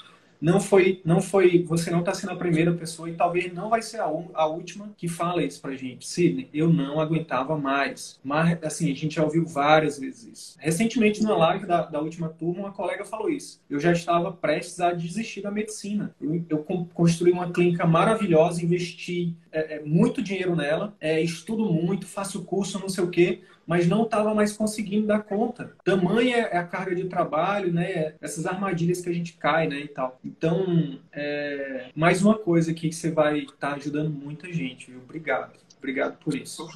[0.44, 3.80] não foi, não foi, você não está sendo a primeira pessoa e talvez não vai
[3.80, 4.04] ser a,
[4.34, 6.06] a última que fala isso pra gente.
[6.06, 8.20] Sidney, eu não aguentava mais.
[8.22, 10.56] Mas, assim, a gente já ouviu várias vezes isso.
[10.58, 13.58] Recentemente, na live da, da última turma, uma colega falou isso.
[13.70, 16.14] Eu já estava prestes a desistir da medicina.
[16.20, 16.58] Eu, eu
[16.92, 22.78] construí uma clínica maravilhosa, investi é, é, muito dinheiro nela, é, estudo muito, faço curso,
[22.78, 25.72] não sei o quê, mas não estava mais conseguindo dar conta.
[25.84, 28.14] Tamanha é a carga de trabalho, né?
[28.20, 29.80] Essas armadilhas que a gente cai, né?
[29.80, 30.18] E tal.
[30.24, 31.88] Então, é...
[31.94, 35.00] mais uma coisa aqui que você vai estar tá ajudando muita gente, viu?
[35.00, 35.52] Obrigado.
[35.78, 36.66] Obrigado por isso.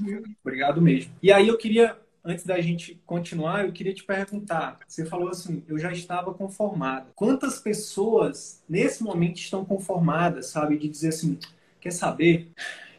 [0.44, 1.12] Obrigado mesmo.
[1.22, 4.79] E aí eu queria antes da gente continuar, eu queria te perguntar.
[4.87, 7.07] Você falou assim, eu já estava conformada.
[7.14, 10.77] Quantas pessoas nesse momento estão conformadas, sabe?
[10.77, 11.38] De dizer assim,
[11.81, 12.51] quer saber?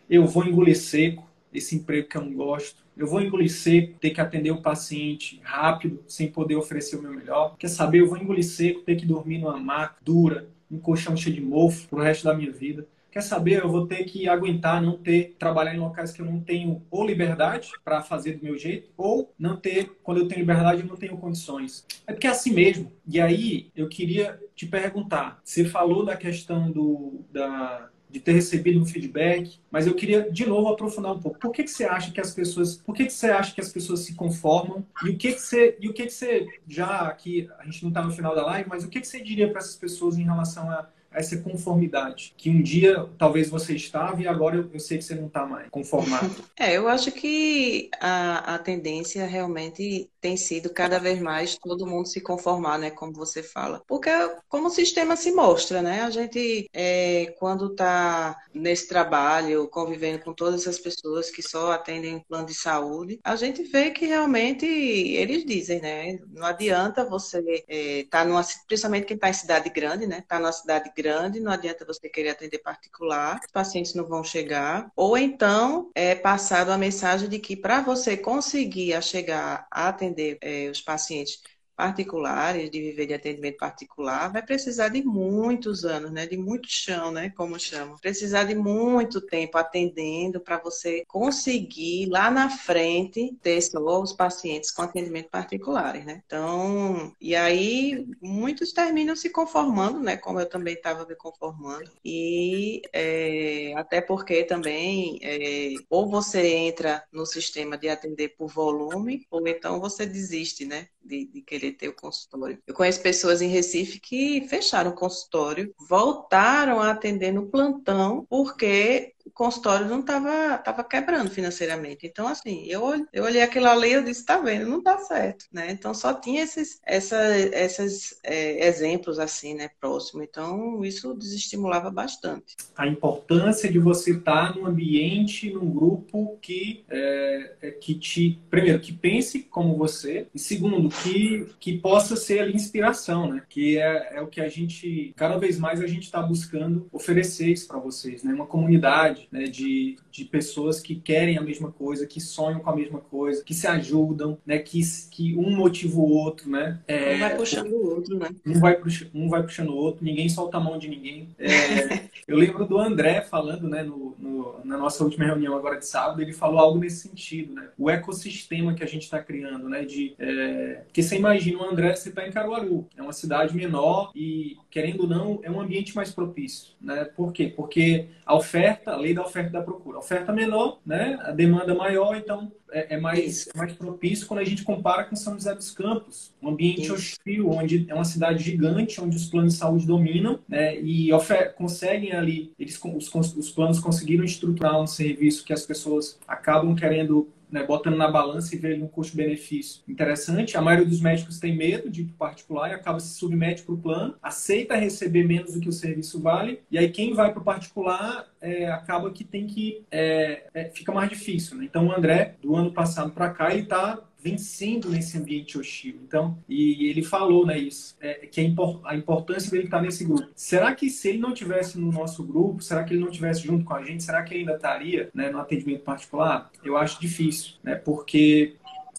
[0.09, 2.83] Eu vou engolir seco esse emprego que eu não gosto.
[2.95, 7.13] Eu vou engolir seco, ter que atender o paciente rápido, sem poder oferecer o meu
[7.13, 7.55] melhor.
[7.57, 8.01] Quer saber?
[8.01, 11.87] Eu vou engolir seco, ter que dormir numa maca dura, um colchão cheio de mofo
[11.87, 12.85] pro resto da minha vida.
[13.11, 13.63] Quer saber?
[13.63, 17.05] Eu vou ter que aguentar não ter trabalhar em locais que eu não tenho ou
[17.05, 20.95] liberdade para fazer do meu jeito, ou não ter, quando eu tenho liberdade, eu não
[20.95, 21.85] tenho condições.
[22.05, 22.91] É porque é assim mesmo.
[23.07, 28.81] E aí eu queria te perguntar, você falou da questão do da de ter recebido
[28.81, 31.37] um feedback, mas eu queria de novo aprofundar um pouco.
[31.37, 33.69] Por que, que você acha que as pessoas, por que, que você acha que as
[33.69, 34.85] pessoas se conformam?
[35.05, 37.89] E o que que você, e o que que você já aqui a gente não
[37.89, 40.23] está no final da live, mas o que que você diria para essas pessoas em
[40.23, 44.97] relação a essa conformidade que um dia talvez você estava e agora eu, eu sei
[44.97, 46.29] que você não está mais conformado.
[46.59, 52.07] É, eu acho que a, a tendência realmente tem sido cada vez mais todo mundo
[52.07, 54.09] se conformar, né, como você fala, porque
[54.47, 60.33] como o sistema se mostra, né, a gente é, quando está nesse trabalho convivendo com
[60.33, 64.65] todas essas pessoas que só atendem um plano de saúde, a gente vê que realmente
[64.65, 69.69] eles dizem, né, não adianta você estar é, tá numa, principalmente quem está em cidade
[69.69, 74.05] grande, né, está numa cidade grande, não adianta você querer atender particular, os pacientes não
[74.05, 74.91] vão chegar.
[74.95, 80.69] Ou então é passado a mensagem de que para você conseguir chegar a atender é,
[80.69, 81.39] os pacientes
[81.79, 86.27] particulares, de viver de atendimento particular, vai precisar de muitos anos, né?
[86.27, 87.29] De muito chão, né?
[87.29, 87.95] Como chamam.
[87.95, 94.81] Precisar de muito tempo atendendo para você conseguir lá na frente ter os pacientes com
[94.81, 96.21] atendimento particulares, né?
[96.25, 100.17] Então, e aí muitos terminam se conformando, né?
[100.17, 101.89] Como eu também estava me conformando.
[102.03, 109.25] E é, até porque também é, ou você entra no sistema de atender por volume,
[109.31, 110.89] ou então você desiste, né?
[111.03, 112.61] De, de, querer ter o consultório.
[112.65, 119.13] Eu conheço pessoas em Recife que fecharam o consultório, voltaram a atender no plantão, porque
[119.29, 122.05] o consultório não estava tava quebrando financeiramente.
[122.05, 125.71] Então, assim, eu, eu olhei aquilo ali e disse, tá vendo, não tá certo, né?
[125.71, 130.23] Então, só tinha esses essa, esses é, exemplos, assim, né, próximo.
[130.23, 132.55] Então, isso desestimulava bastante.
[132.75, 138.79] A importância de você estar num ambiente, num grupo que, é, é, que te, primeiro,
[138.79, 143.43] que pense como você, e segundo, que, que possa ser ali inspiração, né?
[143.47, 147.47] Que é, é o que a gente, cada vez mais a gente está buscando oferecer
[147.47, 148.33] isso para vocês, né?
[148.33, 152.69] Uma comunidade comunidade, né, de, de pessoas que querem a mesma coisa, que sonham com
[152.69, 156.79] a mesma coisa, que se ajudam, né, que, que um motiva o outro, né?
[156.87, 158.29] É, um vai puxando o outro, né?
[158.45, 158.77] Um vai,
[159.13, 161.29] um vai puxando o outro, ninguém solta a mão de ninguém.
[161.37, 165.85] É, eu lembro do André falando, né, no, no, na nossa última reunião agora de
[165.85, 167.69] sábado, ele falou algo nesse sentido, né?
[167.77, 169.83] O ecossistema que a gente está criando, né?
[169.83, 174.11] De, é, porque você imagina o André, você está em Caruaru, é uma cidade menor
[174.15, 177.05] e, querendo ou não, é um ambiente mais propício, né?
[177.05, 177.51] Por quê?
[177.55, 179.97] Porque a oferta, a lei da oferta e da procura.
[179.97, 181.19] A oferta menor, né?
[181.21, 185.15] A demanda maior, então é, é mais, é mais propício quando a gente compara com
[185.15, 186.93] São José dos Campos, um ambiente Isso.
[186.93, 190.79] hostil, onde é uma cidade gigante, onde os planos de saúde dominam, né?
[190.79, 191.09] E
[191.55, 197.27] conseguem ali, eles, os, os planos conseguiram estruturar um serviço que as pessoas acabam querendo
[197.51, 200.57] né, botando na balança e vendo um custo-benefício interessante.
[200.57, 203.63] A maioria dos médicos tem medo de ir para o particular e acaba se submete
[203.63, 207.31] para o plano, aceita receber menos do que o serviço vale, e aí quem vai
[207.31, 209.83] para o particular é, acaba que tem que.
[209.91, 211.57] É, é, fica mais difícil.
[211.57, 211.65] Né?
[211.65, 215.99] Então, o André, do ano passado para cá, ele está vencendo nesse ambiente hostil.
[216.05, 220.03] Então, e ele falou, né, isso, é, que a, a importância dele estar tá nesse
[220.03, 220.27] grupo.
[220.35, 223.63] Será que se ele não tivesse no nosso grupo, será que ele não tivesse junto
[223.63, 226.51] com a gente, será que ele ainda estaria, né, no atendimento particular?
[226.63, 228.55] Eu acho difícil, né, porque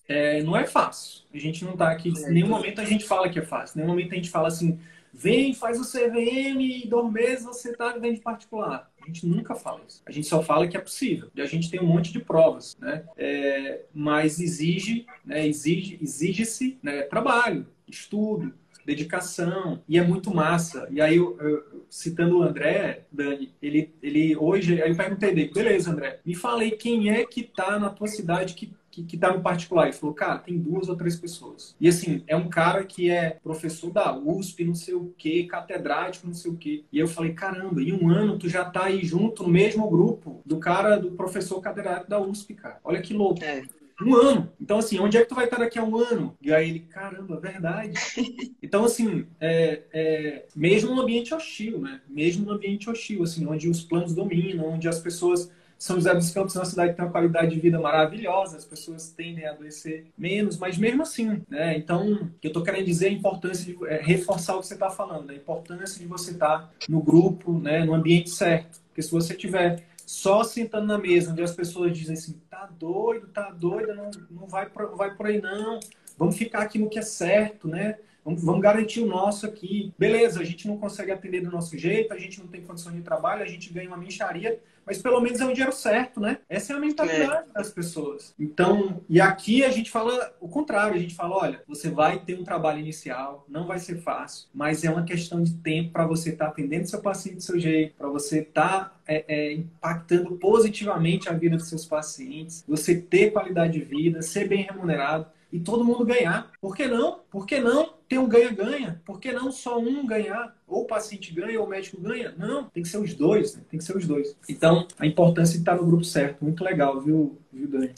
[0.08, 1.22] é, não é fácil.
[1.32, 3.82] A gente não está aqui, em nenhum momento a gente fala que é fácil, em
[3.82, 4.78] nenhum momento a gente fala assim,
[5.12, 8.89] vem, faz o CVM e dois meses você está vivendo de particular.
[9.10, 10.00] Gente nunca fala isso.
[10.06, 11.28] A gente só fala que é possível.
[11.34, 13.04] E a gente tem um monte de provas, né?
[13.16, 18.54] É, mas exige, né, exige, exige-se né, trabalho, estudo,
[18.86, 20.86] dedicação e é muito massa.
[20.90, 25.50] E aí, eu, eu, citando o André, Dani, ele, ele hoje, aí eu perguntei dele,
[25.52, 29.32] beleza, André, me falei quem é que tá na tua cidade que que, que tá
[29.32, 29.84] no particular.
[29.84, 31.76] Ele falou, cara, tem duas ou três pessoas.
[31.80, 36.26] E assim, é um cara que é professor da USP, não sei o quê, catedrático,
[36.26, 36.84] não sei o quê.
[36.92, 40.40] E eu falei, caramba, em um ano tu já tá aí junto no mesmo grupo
[40.44, 42.78] do cara, do professor catedrático da USP, cara.
[42.82, 43.42] Olha que louco.
[43.44, 43.62] É.
[44.02, 44.50] Um ano.
[44.58, 46.34] Então, assim, onde é que tu vai estar daqui a um ano?
[46.40, 47.92] E aí ele, caramba, verdade.
[48.62, 52.00] Então, assim, é, é, mesmo no ambiente hostil, né?
[52.08, 56.30] Mesmo no ambiente hostil, assim, onde os planos dominam, onde as pessoas são José dos
[56.30, 59.52] Campos é uma cidade que tem uma qualidade de vida maravilhosa, as pessoas tendem a
[59.52, 61.74] adoecer menos, mas mesmo assim, né?
[61.78, 64.90] Então, eu estou querendo dizer é a importância de é, reforçar o que você está
[64.90, 67.82] falando, a importância de você estar tá no grupo, né?
[67.82, 68.78] no ambiente certo.
[68.88, 73.28] Porque se você tiver só sentando na mesa, onde as pessoas dizem assim, tá doido,
[73.28, 75.80] tá doida, não, não vai, por, vai por aí não,
[76.18, 77.96] vamos ficar aqui no que é certo, né?
[78.24, 79.92] Vamos, vamos, garantir o nosso aqui.
[79.98, 83.02] Beleza, a gente não consegue atender do nosso jeito, a gente não tem condições de
[83.02, 86.38] trabalho, a gente ganha uma mincharia, mas pelo menos é um dinheiro certo, né?
[86.48, 87.52] Essa é a mentalidade é.
[87.52, 88.34] das pessoas.
[88.38, 92.38] Então, e aqui a gente fala o contrário, a gente fala, olha, você vai ter
[92.38, 96.30] um trabalho inicial, não vai ser fácil, mas é uma questão de tempo para você
[96.30, 100.32] estar tá atendendo seu paciente do seu jeito, para você estar tá, é, é, impactando
[100.32, 105.60] positivamente a vida dos seus pacientes, você ter qualidade de vida, ser bem remunerado e
[105.60, 106.50] todo mundo ganhar.
[106.60, 107.20] Por que não?
[107.30, 109.00] Por que não ter um ganha-ganha?
[109.04, 110.52] Por que não só um ganhar?
[110.66, 112.34] Ou o paciente ganha ou o médico ganha?
[112.36, 113.62] Não, tem que ser os dois, né?
[113.70, 114.36] tem que ser os dois.
[114.48, 116.42] Então, a importância de estar no grupo certo.
[116.42, 117.92] Muito legal, viu, viu Dani?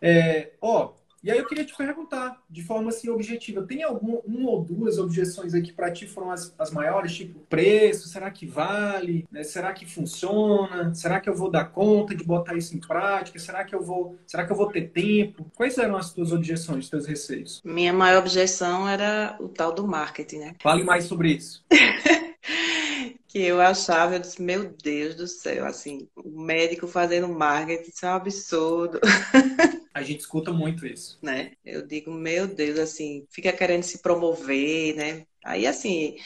[0.00, 0.92] É, ó,
[1.22, 4.98] e aí eu queria te perguntar, de forma assim objetiva, tem algum um ou duas
[4.98, 9.26] objeções aqui para ti foram as, as maiores, tipo preço, será que vale?
[9.30, 9.42] Né?
[9.42, 10.94] Será que funciona?
[10.94, 13.38] Será que eu vou dar conta de botar isso em prática?
[13.38, 15.50] Será que eu vou, será que eu vou ter tempo?
[15.54, 17.60] Quais eram as tuas objeções, os teus receios?
[17.64, 20.54] Minha maior objeção era o tal do marketing, né?
[20.60, 21.64] Fale mais sobre isso.
[23.38, 28.04] que eu achava, eu disse, meu Deus do céu, assim, o médico fazendo marketing, isso
[28.04, 29.00] é um absurdo.
[29.94, 31.20] A gente escuta muito isso.
[31.22, 31.52] Né?
[31.64, 35.24] Eu digo, meu Deus, assim, fica querendo se promover, né?
[35.44, 36.16] Aí, assim,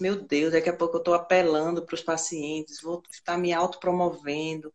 [0.00, 4.72] meu Deus, daqui a pouco eu estou apelando para os pacientes, vou estar me autopromovendo,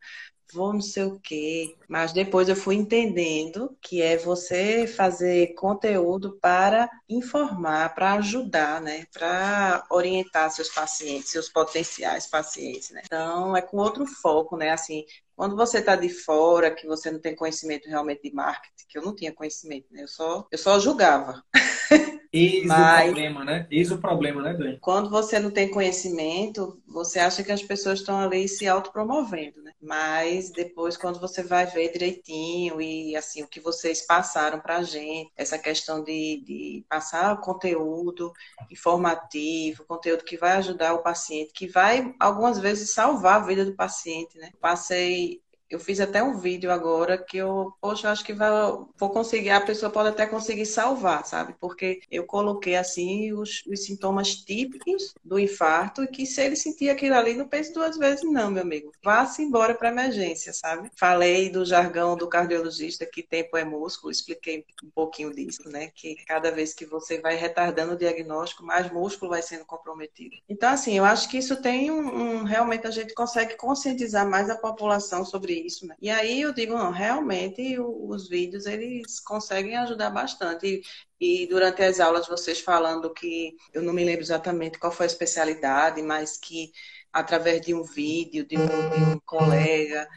[0.55, 1.75] vou não sei o quê.
[1.87, 9.05] Mas depois eu fui entendendo que é você fazer conteúdo para informar, para ajudar, né?
[9.13, 13.01] Para orientar seus pacientes, seus potenciais pacientes, né?
[13.05, 14.71] Então, é com outro foco, né?
[14.71, 18.97] Assim, quando você está de fora, que você não tem conhecimento realmente de marketing, que
[18.97, 20.03] eu não tinha conhecimento, né?
[20.03, 21.43] Eu só, eu só julgava.
[22.35, 23.67] Eis Mas, o problema, né?
[23.71, 24.77] Eis o problema, né, Dani?
[24.81, 29.71] Quando você não tem conhecimento, você acha que as pessoas estão ali se autopromovendo, né?
[29.81, 35.31] Mas depois, quando você vai ver direitinho e, assim, o que vocês passaram pra gente,
[35.37, 38.33] essa questão de, de passar conteúdo
[38.69, 43.75] informativo, conteúdo que vai ajudar o paciente, que vai, algumas vezes, salvar a vida do
[43.75, 44.51] paciente, né?
[44.59, 48.49] Passei eu fiz até um vídeo agora que eu, poxa, acho que vai,
[48.97, 51.55] vou conseguir, a pessoa pode até conseguir salvar, sabe?
[51.59, 56.89] Porque eu coloquei assim os, os sintomas típicos do infarto e que se ele sentir
[56.89, 58.91] aquilo ali, não pense duas vezes, não, meu amigo.
[59.03, 60.89] Vá-se embora para emergência, sabe?
[60.95, 65.89] Falei do jargão do cardiologista que tempo é músculo, expliquei um pouquinho disso, né?
[65.95, 70.35] Que cada vez que você vai retardando o diagnóstico, mais músculo vai sendo comprometido.
[70.47, 74.49] Então, assim, eu acho que isso tem um, um realmente a gente consegue conscientizar mais
[74.49, 75.95] a população sobre isso, né?
[76.01, 80.81] E aí eu digo, não, realmente os vídeos eles conseguem ajudar bastante.
[81.19, 85.05] E, e durante as aulas vocês falando que eu não me lembro exatamente qual foi
[85.05, 86.71] a especialidade, mas que
[87.11, 90.07] através de um vídeo de um, de um colega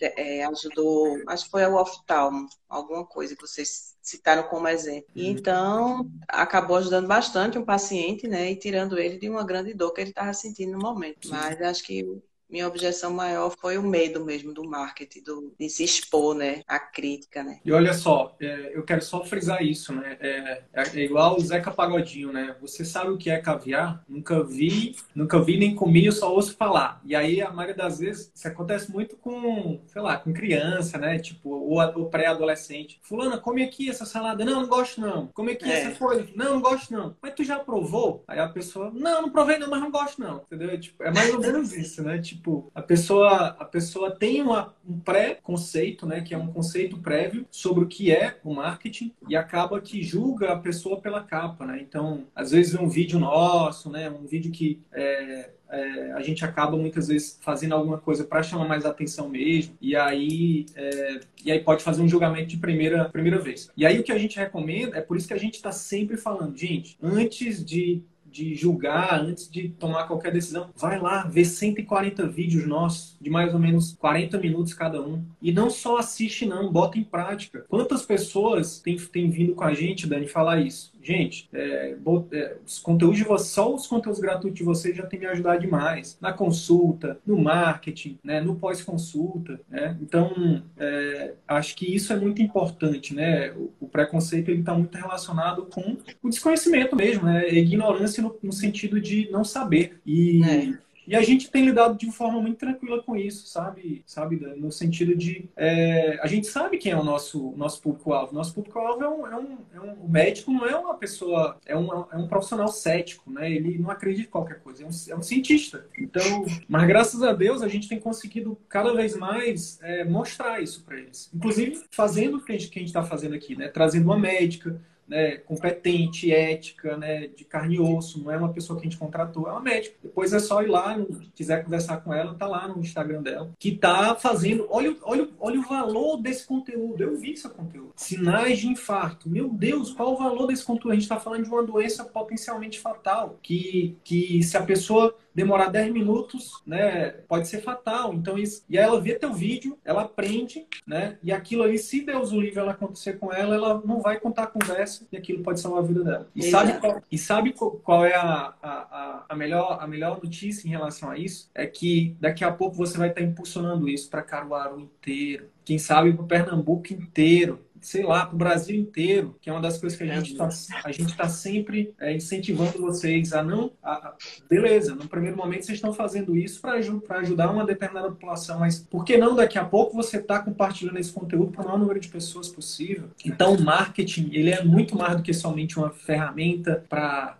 [0.00, 5.08] é, ajudou, acho que foi o oftalmo, alguma coisa que vocês citaram como exemplo.
[5.14, 5.30] E uhum.
[5.30, 10.00] então, acabou ajudando bastante um paciente, né, e tirando ele de uma grande dor que
[10.00, 11.28] ele estava sentindo no momento.
[11.28, 12.04] Mas acho que
[12.48, 16.62] minha objeção maior foi o medo mesmo do marketing, do, de se expor, né?
[16.66, 17.60] A crítica, né?
[17.64, 20.16] E olha só, é, eu quero só frisar isso, né?
[20.20, 22.56] É, é, igual o Zeca Pagodinho, né?
[22.60, 24.02] Você sabe o que é caviar?
[24.08, 27.00] Nunca vi, nunca vi nem comi, eu só ouço falar.
[27.04, 31.18] E aí, a maioria das vezes, isso acontece muito com, sei lá, com criança, né?
[31.18, 32.98] Tipo, ou, ou pré-adolescente.
[33.02, 34.44] Fulana, come aqui essa salada.
[34.44, 35.26] Não, não gosto não.
[35.28, 36.26] Come aqui essa folha.
[36.34, 37.16] Não, não gosto não.
[37.20, 38.24] Mas tu já provou?
[38.26, 40.38] Aí a pessoa, não, não provei não, mas não gosto não.
[40.38, 40.78] Entendeu?
[40.80, 42.18] Tipo, é mais ou menos isso, né?
[42.18, 46.96] Tipo, tipo, a pessoa, a pessoa tem uma, um pré-conceito, né, que é um conceito
[46.98, 51.66] prévio sobre o que é o marketing e acaba que julga a pessoa pela capa,
[51.66, 51.80] né?
[51.80, 56.76] Então, às vezes um vídeo nosso, né, um vídeo que é, é, a gente acaba
[56.76, 61.60] muitas vezes fazendo alguma coisa para chamar mais atenção mesmo, e aí, é, e aí
[61.60, 63.70] pode fazer um julgamento de primeira, primeira vez.
[63.76, 66.16] E aí o que a gente recomenda, é por isso que a gente está sempre
[66.16, 72.26] falando, gente, antes de de julgar, antes de tomar qualquer decisão, vai lá, vê 140
[72.28, 75.24] vídeos nossos, de mais ou menos 40 minutos cada um.
[75.40, 77.64] E não só assiste, não, bota em prática.
[77.68, 80.92] Quantas pessoas têm, têm vindo com a gente, Dani, falar isso?
[81.08, 81.96] Gente, é,
[82.32, 85.58] é, os conteúdos de vocês, só os conteúdos gratuitos de vocês já tem me ajudado
[85.58, 86.18] demais.
[86.20, 89.58] Na consulta, no marketing, né, no pós-consulta.
[89.70, 89.96] Né?
[90.02, 93.14] Então, é, acho que isso é muito importante.
[93.14, 93.52] Né?
[93.52, 97.48] O, o preconceito está muito relacionado com o desconhecimento mesmo, né?
[97.54, 99.98] ignorância no, no sentido de não saber.
[100.04, 100.87] E é.
[101.08, 104.02] E a gente tem lidado de forma muito tranquila com isso, sabe?
[104.04, 108.34] Sabe, no sentido de é, a gente sabe quem é o nosso nosso público-alvo.
[108.34, 111.74] Nosso público-alvo é um, é, um, é um, o médico não é uma pessoa, é
[111.74, 113.50] um, é um profissional cético, né?
[113.50, 115.86] Ele não acredita em qualquer coisa, é um, é um cientista.
[115.98, 120.84] Então, mas graças a Deus a gente tem conseguido cada vez mais é, mostrar isso
[120.84, 121.30] para eles.
[121.34, 123.68] Inclusive fazendo o que a gente está fazendo aqui, né?
[123.68, 124.78] Trazendo uma médica,
[125.08, 128.98] né, competente, ética, né, de carne e osso, não é uma pessoa que a gente
[128.98, 129.96] contratou, é uma médica.
[130.02, 133.50] Depois é só ir lá, se quiser conversar com ela, tá lá no Instagram dela,
[133.58, 137.92] que tá fazendo, olha, olha, olha o valor desse conteúdo, eu vi esse conteúdo.
[137.96, 140.92] Sinais de infarto, meu Deus, qual o valor desse conteúdo?
[140.92, 145.68] A gente está falando de uma doença potencialmente fatal, que, que se a pessoa demorar
[145.68, 148.12] 10 minutos, né, pode ser fatal.
[148.12, 152.00] Então, isso, e aí ela vê teu vídeo, ela aprende, né, e aquilo ali, se
[152.00, 155.42] Deus o livre ela acontecer com ela, ela não vai contar a conversa e aquilo
[155.42, 156.28] pode salvar a vida dela.
[156.34, 160.70] E sabe qual, e sabe qual é a, a, a, melhor, a melhor notícia em
[160.70, 161.50] relação a isso?
[161.54, 166.12] É que daqui a pouco você vai estar impulsionando isso para Caruaru inteiro, quem sabe
[166.12, 170.04] para Pernambuco inteiro, sei lá, para o Brasil inteiro, que é uma das coisas que
[170.04, 170.48] a gente está
[170.84, 173.72] a gente tá sempre é, incentivando vocês a não.
[173.82, 174.14] A, a,
[174.48, 179.04] beleza, no primeiro momento vocês estão fazendo isso para ajudar uma determinada população, mas por
[179.04, 182.08] que não daqui a pouco você está compartilhando esse conteúdo para o maior número de
[182.08, 183.10] pessoas possível?
[183.24, 187.38] Então, o marketing ele é muito mais do que somente uma ferramenta para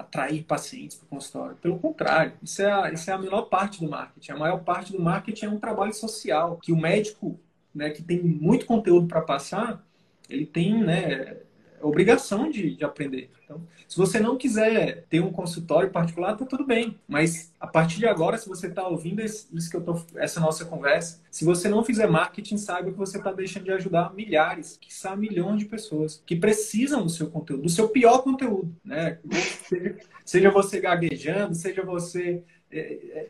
[0.00, 1.56] atrair pacientes para o consultório.
[1.56, 4.32] Pelo contrário, isso é, a, isso é a menor parte do marketing.
[4.32, 7.38] A maior parte do marketing é um trabalho social, que o médico
[7.74, 9.84] né, que tem muito conteúdo para passar,
[10.28, 11.36] ele tem né,
[11.80, 13.30] obrigação de, de aprender.
[13.44, 16.98] Então, se você não quiser ter um consultório particular, tá tudo bem.
[17.06, 20.64] Mas a partir de agora, se você está ouvindo isso que eu tô, essa nossa
[20.64, 25.16] conversa, se você não fizer marketing, saiba que você está deixando de ajudar milhares, são
[25.16, 29.18] milhões de pessoas que precisam do seu conteúdo, do seu pior conteúdo, né?
[29.68, 32.42] Seja, seja você gaguejando, seja você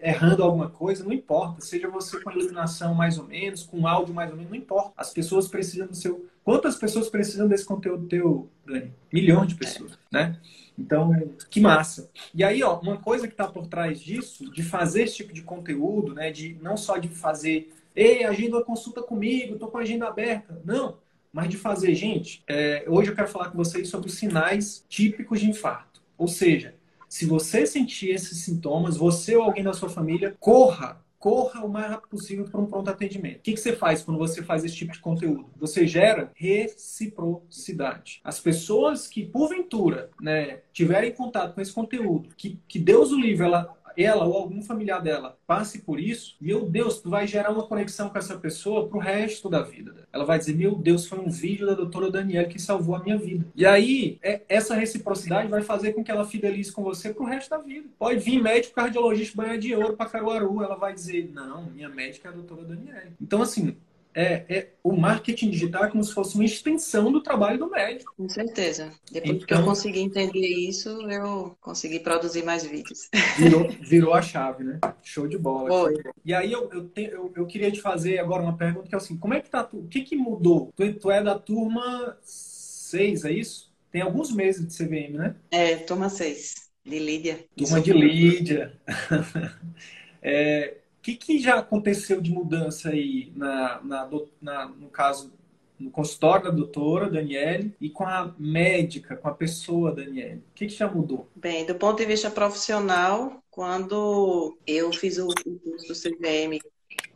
[0.02, 1.60] errando alguma coisa, não importa.
[1.60, 4.92] Seja você com iluminação mais ou menos, com áudio mais ou menos, não importa.
[4.96, 6.26] As pessoas precisam do seu.
[6.42, 8.92] Quantas pessoas precisam desse conteúdo teu, Dani?
[9.12, 10.38] Milhões de pessoas, né?
[10.78, 11.12] Então,
[11.50, 12.10] que massa.
[12.34, 15.42] E aí, ó, uma coisa que está por trás disso, de fazer esse tipo de
[15.42, 16.30] conteúdo, né?
[16.30, 20.60] De não só de fazer, ei, agenda uma consulta comigo, tô com a agenda aberta.
[20.64, 20.98] Não,
[21.32, 25.40] mas de fazer, gente, é, hoje eu quero falar com vocês sobre os sinais típicos
[25.40, 26.00] de infarto.
[26.16, 26.74] Ou seja,
[27.08, 31.88] se você sentir esses sintomas, você ou alguém da sua família, corra corra o mais
[31.88, 33.38] rápido possível para um pronto atendimento.
[33.38, 35.46] O que, que, você faz quando você faz esse tipo de conteúdo?
[35.56, 38.20] Você gera reciprocidade.
[38.22, 43.46] As pessoas que, porventura, né, tiverem contato com esse conteúdo, que, que Deus o livre,
[43.46, 47.66] ela ela ou algum familiar dela passe por isso, meu Deus, tu vai gerar uma
[47.66, 49.94] conexão com essa pessoa pro resto da vida.
[50.12, 53.18] Ela vai dizer, meu Deus, foi um vídeo da doutora Daniela que salvou a minha
[53.18, 53.46] vida.
[53.54, 57.50] E aí, é, essa reciprocidade vai fazer com que ela fidelize com você pro resto
[57.50, 57.88] da vida.
[57.98, 62.28] Pode vir médico cardiologista banhar de ouro para Caruaru, ela vai dizer, não, minha médica
[62.28, 63.02] é a doutora Daniela.
[63.20, 63.76] Então, assim,
[64.14, 68.14] é, é, o marketing digital é como se fosse uma extensão do trabalho do médico.
[68.16, 68.92] Com certeza.
[69.10, 73.08] Depois então, que eu então consegui entender isso, eu consegui produzir mais vídeos.
[73.36, 74.78] Virou, virou a chave, né?
[75.02, 75.68] Show de bola.
[75.68, 76.00] Foi.
[76.24, 78.98] E aí eu, eu, te, eu, eu, queria te fazer agora uma pergunta que é
[78.98, 79.78] assim, como é que tá tu?
[79.78, 80.72] O que, que mudou?
[80.76, 83.74] Tu, tu é da turma 6, é isso?
[83.90, 85.34] Tem alguns meses de CVM, né?
[85.50, 87.44] É, turma 6, de Lídia.
[87.56, 88.78] Turma de Lídia.
[90.22, 90.74] é,
[91.04, 95.32] que, que já aconteceu de mudança aí na, na, na, no caso
[95.78, 100.38] no consultório da doutora Daniele e com a médica, com a pessoa Daniele?
[100.38, 101.28] O que, que já mudou?
[101.36, 106.58] Bem, do ponto de vista profissional, quando eu fiz o curso do CVM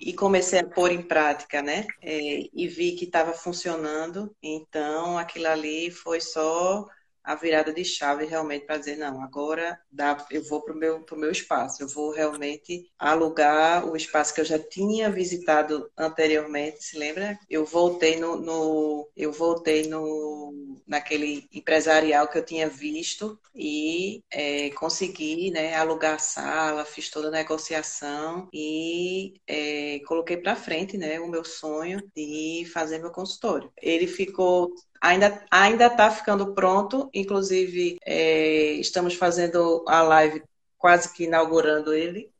[0.00, 1.86] e comecei a pôr em prática, né?
[2.02, 6.86] É, e vi que estava funcionando, então aquilo ali foi só
[7.28, 11.02] a virada de chave realmente para dizer, não, agora dá, eu vou para o meu,
[11.02, 16.82] pro meu espaço, eu vou realmente alugar o espaço que eu já tinha visitado anteriormente,
[16.82, 17.38] se lembra?
[17.50, 24.70] Eu voltei no, no eu voltei no, naquele empresarial que eu tinha visto e é,
[24.70, 31.20] consegui né, alugar a sala, fiz toda a negociação e é, coloquei para frente né,
[31.20, 33.70] o meu sonho de fazer meu consultório.
[33.82, 40.42] Ele ficou Ainda ainda está ficando pronto, inclusive é, estamos fazendo a live
[40.76, 42.30] quase que inaugurando ele.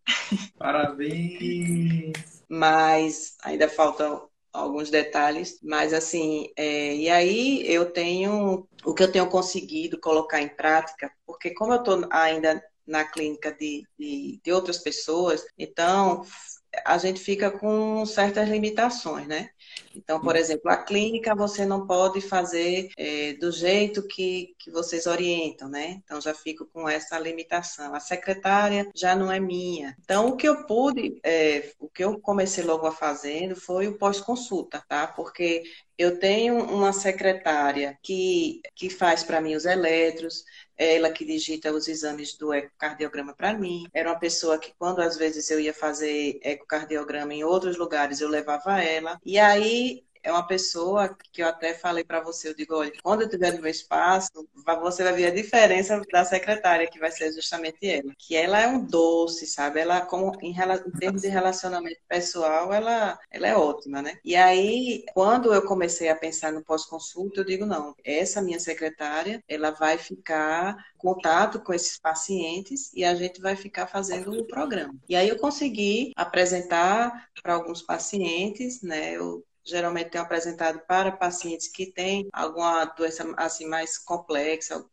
[0.59, 2.43] Parabéns!
[2.49, 9.13] Mas ainda faltam alguns detalhes, mas assim, é, e aí eu tenho o que eu
[9.13, 14.53] tenho conseguido colocar em prática, porque como eu estou ainda na clínica de, de, de
[14.53, 16.25] outras pessoas, então
[16.85, 19.51] a gente fica com certas limitações, né?
[19.95, 25.07] Então, por exemplo, a clínica você não pode fazer é, do jeito que, que vocês
[25.07, 26.01] orientam, né?
[26.05, 27.95] Então, já fico com essa limitação.
[27.95, 29.97] A secretária já não é minha.
[30.01, 33.99] Então, o que eu pude, é, o que eu comecei logo a fazendo foi o
[33.99, 35.07] pós-consulta, tá?
[35.07, 35.63] Porque
[35.97, 40.45] eu tenho uma secretária que, que faz para mim os eletros,
[40.79, 43.87] ela que digita os exames do ecocardiograma para mim.
[43.93, 48.29] Era uma pessoa que, quando às vezes eu ia fazer ecocardiograma em outros lugares, eu
[48.29, 49.21] levava ela.
[49.25, 53.23] E aí é uma pessoa que eu até falei para você, eu digo, olha, quando
[53.23, 54.29] eu tiver no meu espaço,
[54.83, 58.13] você vai ver a diferença da secretária, que vai ser justamente ela.
[58.19, 59.81] Que ela é um doce, sabe?
[59.81, 64.19] Ela, como em, em termos de relacionamento pessoal, ela, ela é ótima, né?
[64.23, 69.43] E aí, quando eu comecei a pensar no pós-consulta, eu digo, não, essa minha secretária,
[69.49, 74.47] ela vai ficar em contato com esses pacientes e a gente vai ficar fazendo o
[74.47, 74.95] programa.
[75.09, 79.13] E aí eu consegui apresentar para alguns pacientes, né?
[79.13, 84.85] Eu geralmente tenho apresentado para pacientes que têm alguma doença assim mais complexa,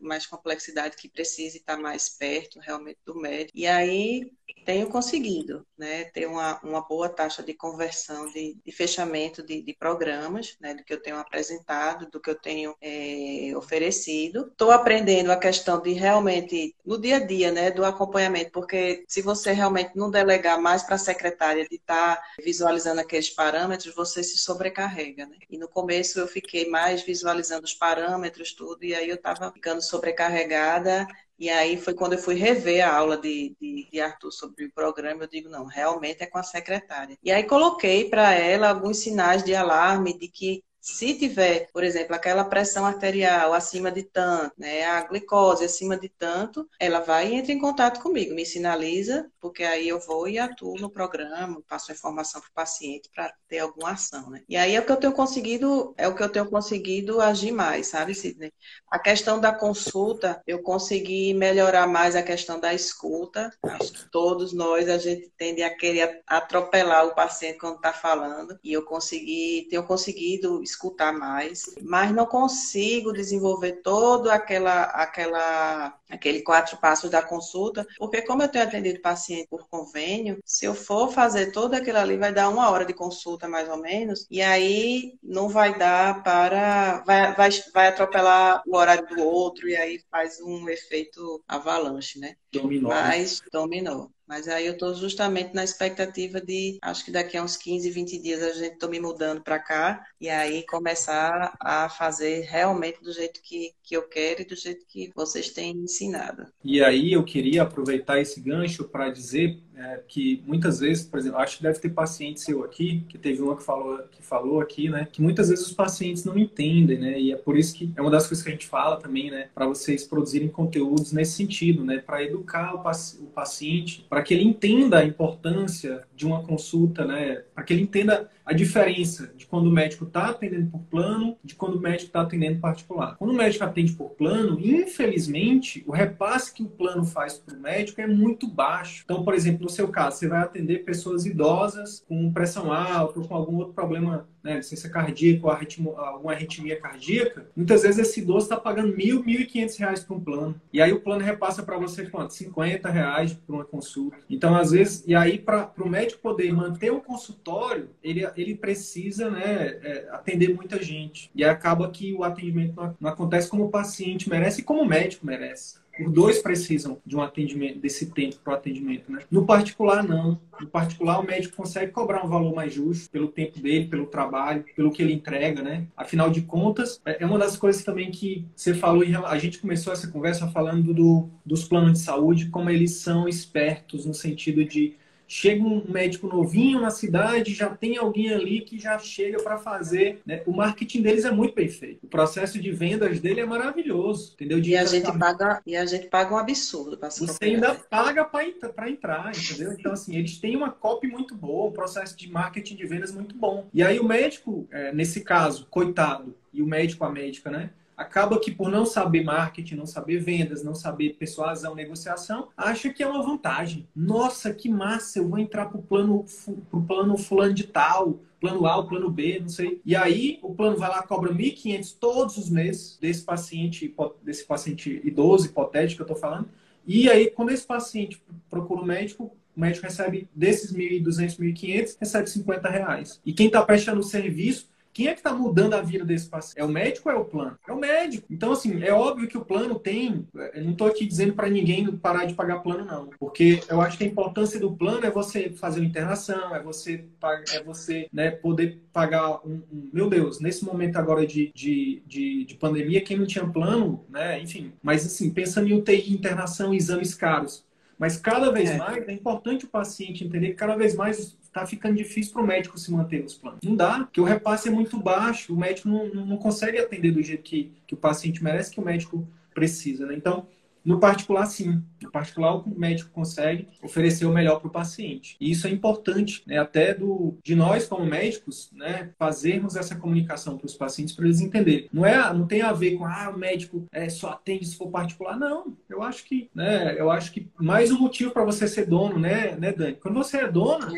[0.00, 3.56] mais complexidade que precise estar mais perto realmente do médico.
[3.56, 4.30] E aí
[4.64, 9.74] tenho conseguido né, ter uma, uma boa taxa de conversão, de, de fechamento de, de,
[9.74, 14.48] programas, né, do que eu tenho apresentado, do que eu tenho é, oferecido.
[14.50, 19.20] Estou aprendendo a questão de realmente, no dia a dia, né, do acompanhamento, porque se
[19.20, 24.22] você realmente não delegar mais para a secretária de estar tá visualizando aqueles parâmetros, você
[24.22, 25.26] se sobrecarrega.
[25.26, 25.36] Né?
[25.50, 29.82] E no começo eu fiquei mais visualizando os parâmetros, tudo, e aí eu estava ficando
[29.82, 31.06] sobrecarregada
[31.44, 34.72] e aí foi quando eu fui rever a aula de, de, de, Arthur sobre o
[34.72, 37.18] programa, eu digo, não, realmente é com a secretária.
[37.22, 42.14] E aí coloquei para ela alguns sinais de alarme de que se tiver, por exemplo,
[42.14, 47.34] aquela pressão arterial acima de tanto, né, a glicose acima de tanto, ela vai e
[47.36, 51.90] entra em contato comigo, me sinaliza, porque aí eu vou e atuo no programa, passo
[51.90, 54.42] a informação para o paciente para ter alguma ação, né?
[54.46, 57.50] E aí é o que eu tenho conseguido, é o que eu tenho conseguido agir
[57.52, 58.52] mais, sabe, Sidney?
[58.94, 63.50] A questão da consulta, eu consegui melhorar mais a questão da escuta.
[63.60, 68.56] Acho que todos nós a gente tende a querer atropelar o paciente quando está falando,
[68.62, 76.42] e eu consegui, tenho conseguido escutar mais, mas não consigo desenvolver todo aquela, aquela, aquele
[76.42, 81.12] quatro passos da consulta, porque como eu tenho atendido paciente por convênio, se eu for
[81.12, 85.14] fazer todo aquilo ali, vai dar uma hora de consulta mais ou menos, e aí
[85.22, 90.40] não vai dar para, vai, vai, vai atropelar o horário do outro, e aí faz
[90.40, 92.36] um efeito avalanche, né?
[92.52, 92.90] Dominou.
[92.90, 94.10] Mas dominou.
[94.26, 98.18] Mas aí eu estou justamente na expectativa de, acho que daqui a uns 15, 20
[98.18, 103.12] dias a gente estou me mudando para cá e aí começar a fazer realmente do
[103.12, 106.46] jeito que, que eu quero e do jeito que vocês têm ensinado.
[106.64, 111.38] E aí eu queria aproveitar esse gancho para dizer é, que muitas vezes, por exemplo,
[111.38, 114.88] acho que deve ter paciente seu aqui, que teve uma que falou, que falou aqui,
[114.88, 118.00] né, que muitas vezes os pacientes não entendem, né, e é por isso que é
[118.00, 121.84] uma das coisas que a gente fala também, né, para vocês produzirem conteúdos nesse sentido,
[121.84, 126.42] né, para educar o, paci o paciente, para que ele entenda a importância de uma
[126.42, 130.80] consulta, né, para que ele entenda a diferença de quando o médico está atendendo por
[130.82, 133.16] plano, de quando o médico está atendendo particular.
[133.16, 137.60] Quando o médico atende por plano, infelizmente, o repasse que o plano faz para o
[137.60, 139.02] médico é muito baixo.
[139.04, 143.26] Então, por exemplo, no seu caso, você vai atender pessoas idosas com pressão alta ou
[143.26, 147.46] com algum outro problema, né, licença cardíaca ou alguma arritmia cardíaca.
[147.56, 150.60] Muitas vezes esse idoso está pagando mil, mil e quinhentos reais para um plano.
[150.72, 152.34] E aí o plano repassa para você quanto?
[152.34, 154.18] 50 reais por uma consulta.
[154.28, 159.30] Então, às vezes, e aí para o médico poder manter o consultório, ele, ele precisa
[159.30, 161.30] né, é, atender muita gente.
[161.34, 164.86] E acaba que o atendimento não, não acontece como o paciente merece e como o
[164.86, 165.83] médico merece.
[166.00, 169.10] Os dois precisam de um atendimento, desse tempo para o atendimento.
[169.10, 169.20] Né?
[169.30, 170.40] No particular, não.
[170.60, 174.64] No particular, o médico consegue cobrar um valor mais justo pelo tempo dele, pelo trabalho,
[174.74, 175.86] pelo que ele entrega, né?
[175.96, 179.92] Afinal de contas, é, é uma das coisas também que você falou, a gente começou
[179.92, 184.94] essa conversa falando do, dos planos de saúde, como eles são espertos no sentido de
[185.26, 190.20] chega um médico novinho na cidade, já tem alguém ali que já chega para fazer.
[190.26, 190.42] Né?
[190.46, 192.04] O marketing deles é muito bem feito.
[192.04, 194.60] O processo de vendas dele é maravilhoso, entendeu?
[194.60, 198.24] De e a gente paga e a gente paga um absurdo para Você ainda paga
[198.24, 199.72] para entrar, entendeu?
[199.72, 203.34] Então assim, eles têm uma copy muito boa, um processo de marketing de vendas muito
[203.34, 203.68] bom.
[203.72, 207.70] E aí o médico, é, nesse caso, coitado, e o médico a médica, né?
[207.96, 213.02] Acaba que por não saber marketing, não saber vendas, não saber persuasão, negociação, acha que
[213.02, 213.88] é uma vantagem.
[213.94, 216.24] Nossa, que massa, eu vou entrar pro plano
[216.70, 219.80] pro plano fulano de tal, plano A, o plano B, não sei.
[219.84, 225.00] E aí o plano vai lá cobra 1.500 todos os meses desse paciente, desse paciente
[225.04, 226.48] idoso hipotético que eu tô falando.
[226.86, 232.28] E aí quando esse paciente procura o médico, o médico recebe desses 1.200, 1.500, recebe
[232.28, 233.20] 50 reais.
[233.24, 236.56] E quem está prestando o serviço quem é que está mudando a vida desse paciente?
[236.56, 237.58] É o médico ou é o plano?
[237.66, 238.24] É o médico.
[238.30, 240.24] Então, assim, é óbvio que o plano tem.
[240.54, 243.10] Eu não estou aqui dizendo para ninguém parar de pagar plano, não.
[243.18, 247.04] Porque eu acho que a importância do plano é você fazer uma internação, é você,
[247.52, 252.44] é você né, poder pagar um, um, Meu Deus, nesse momento agora de, de, de,
[252.44, 254.40] de pandemia, quem não tinha plano, né?
[254.40, 254.72] Enfim.
[254.80, 257.64] Mas, assim, pensando em UTI, internação, exames caros.
[257.98, 258.76] Mas cada vez é.
[258.76, 262.46] mais é importante o paciente entender que cada vez mais está ficando difícil para o
[262.46, 263.60] médico se manter nos planos.
[263.62, 267.22] Não dá, porque o repasse é muito baixo, o médico não, não consegue atender do
[267.22, 270.04] jeito que, que o paciente merece, que o médico precisa.
[270.04, 270.16] Né?
[270.16, 270.48] Então,
[270.84, 271.82] no particular, sim.
[272.02, 275.36] No particular, o médico consegue oferecer o melhor para o paciente.
[275.40, 276.58] E isso é importante, né?
[276.58, 279.10] até do, de nós, como médicos, né?
[279.18, 281.88] fazermos essa comunicação para os pacientes para eles entenderem.
[281.92, 284.90] Não, é, não tem a ver com, ah, o médico é, só atende se for
[284.90, 285.38] particular.
[285.38, 287.00] Não, eu acho que, né?
[287.00, 289.94] eu acho que mais um motivo para você ser dono, né, né, Dani?
[289.94, 290.88] Quando você é dono,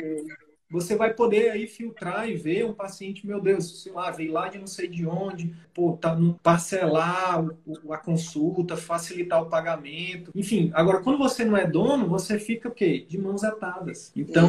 [0.68, 4.48] você vai poder aí filtrar e ver um paciente, meu Deus, sei lá, veio lá
[4.48, 10.32] de não sei de onde, pô, tá parcelar o, a consulta, facilitar o pagamento.
[10.34, 13.04] Enfim, agora quando você não é dono, você fica o quê?
[13.06, 14.10] De mãos atadas.
[14.16, 14.48] Então,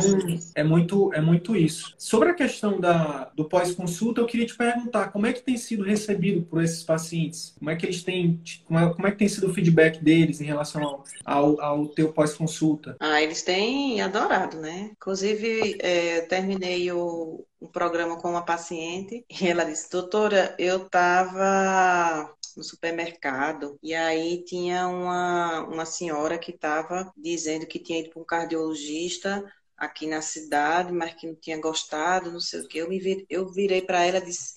[0.55, 1.93] é muito é muito isso.
[1.97, 5.84] Sobre a questão da, do pós-consulta, eu queria te perguntar, como é que tem sido
[5.84, 7.53] recebido por esses pacientes?
[7.59, 10.39] Como é que eles têm, como é, como é que tem sido o feedback deles
[10.39, 12.95] em relação ao, ao, ao teu pós-consulta?
[13.01, 14.91] Ah, eles têm adorado, né?
[14.93, 22.33] Inclusive, é terminei o, o programa com uma paciente e ela disse, doutora, eu estava
[22.55, 28.21] no supermercado e aí tinha uma, uma senhora que estava dizendo que tinha ido para
[28.21, 29.43] um cardiologista
[29.77, 32.79] aqui na cidade, mas que não tinha gostado, não sei o que.
[32.79, 34.53] Eu, me eu virei para ela e disse,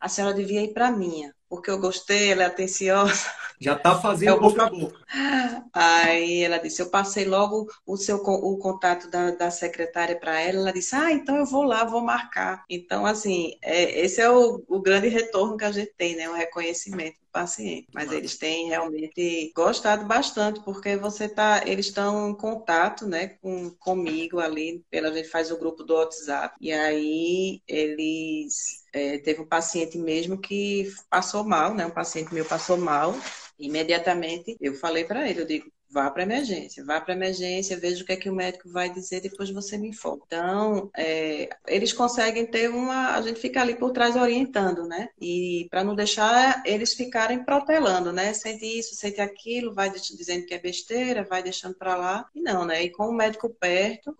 [0.00, 3.30] a senhora devia ir para minha porque eu gostei, ela é atenciosa.
[3.60, 4.98] Já está fazendo boca a boca.
[5.72, 10.58] Aí ela disse, eu passei logo o seu o contato da, da secretária para ela,
[10.58, 12.64] ela disse, ah, então eu vou lá, vou marcar.
[12.68, 16.28] Então, assim, é, esse é o, o grande retorno que a gente tem, né?
[16.28, 17.86] O reconhecimento do paciente.
[17.94, 23.28] Mas Mas eles têm realmente gostado bastante, porque você tá, eles estão em contato, né,
[23.40, 26.54] com, comigo ali, pela gente faz o grupo do WhatsApp.
[26.60, 31.86] E aí eles é, teve um paciente mesmo que passou mal, né?
[31.86, 33.14] Um paciente meu passou mal.
[33.58, 38.06] Imediatamente eu falei para ele, eu digo, vá para emergência, vá para emergência, veja o
[38.06, 40.24] que é que o médico vai dizer, depois você me informa.
[40.26, 45.08] Então, é, eles conseguem ter uma, a gente fica ali por trás orientando, né?
[45.20, 48.32] E para não deixar eles ficarem protelando, né?
[48.32, 52.28] Sente isso, sente aquilo, vai dizendo que é besteira, vai deixando para lá.
[52.34, 52.82] E não, né?
[52.82, 54.16] E com o médico perto,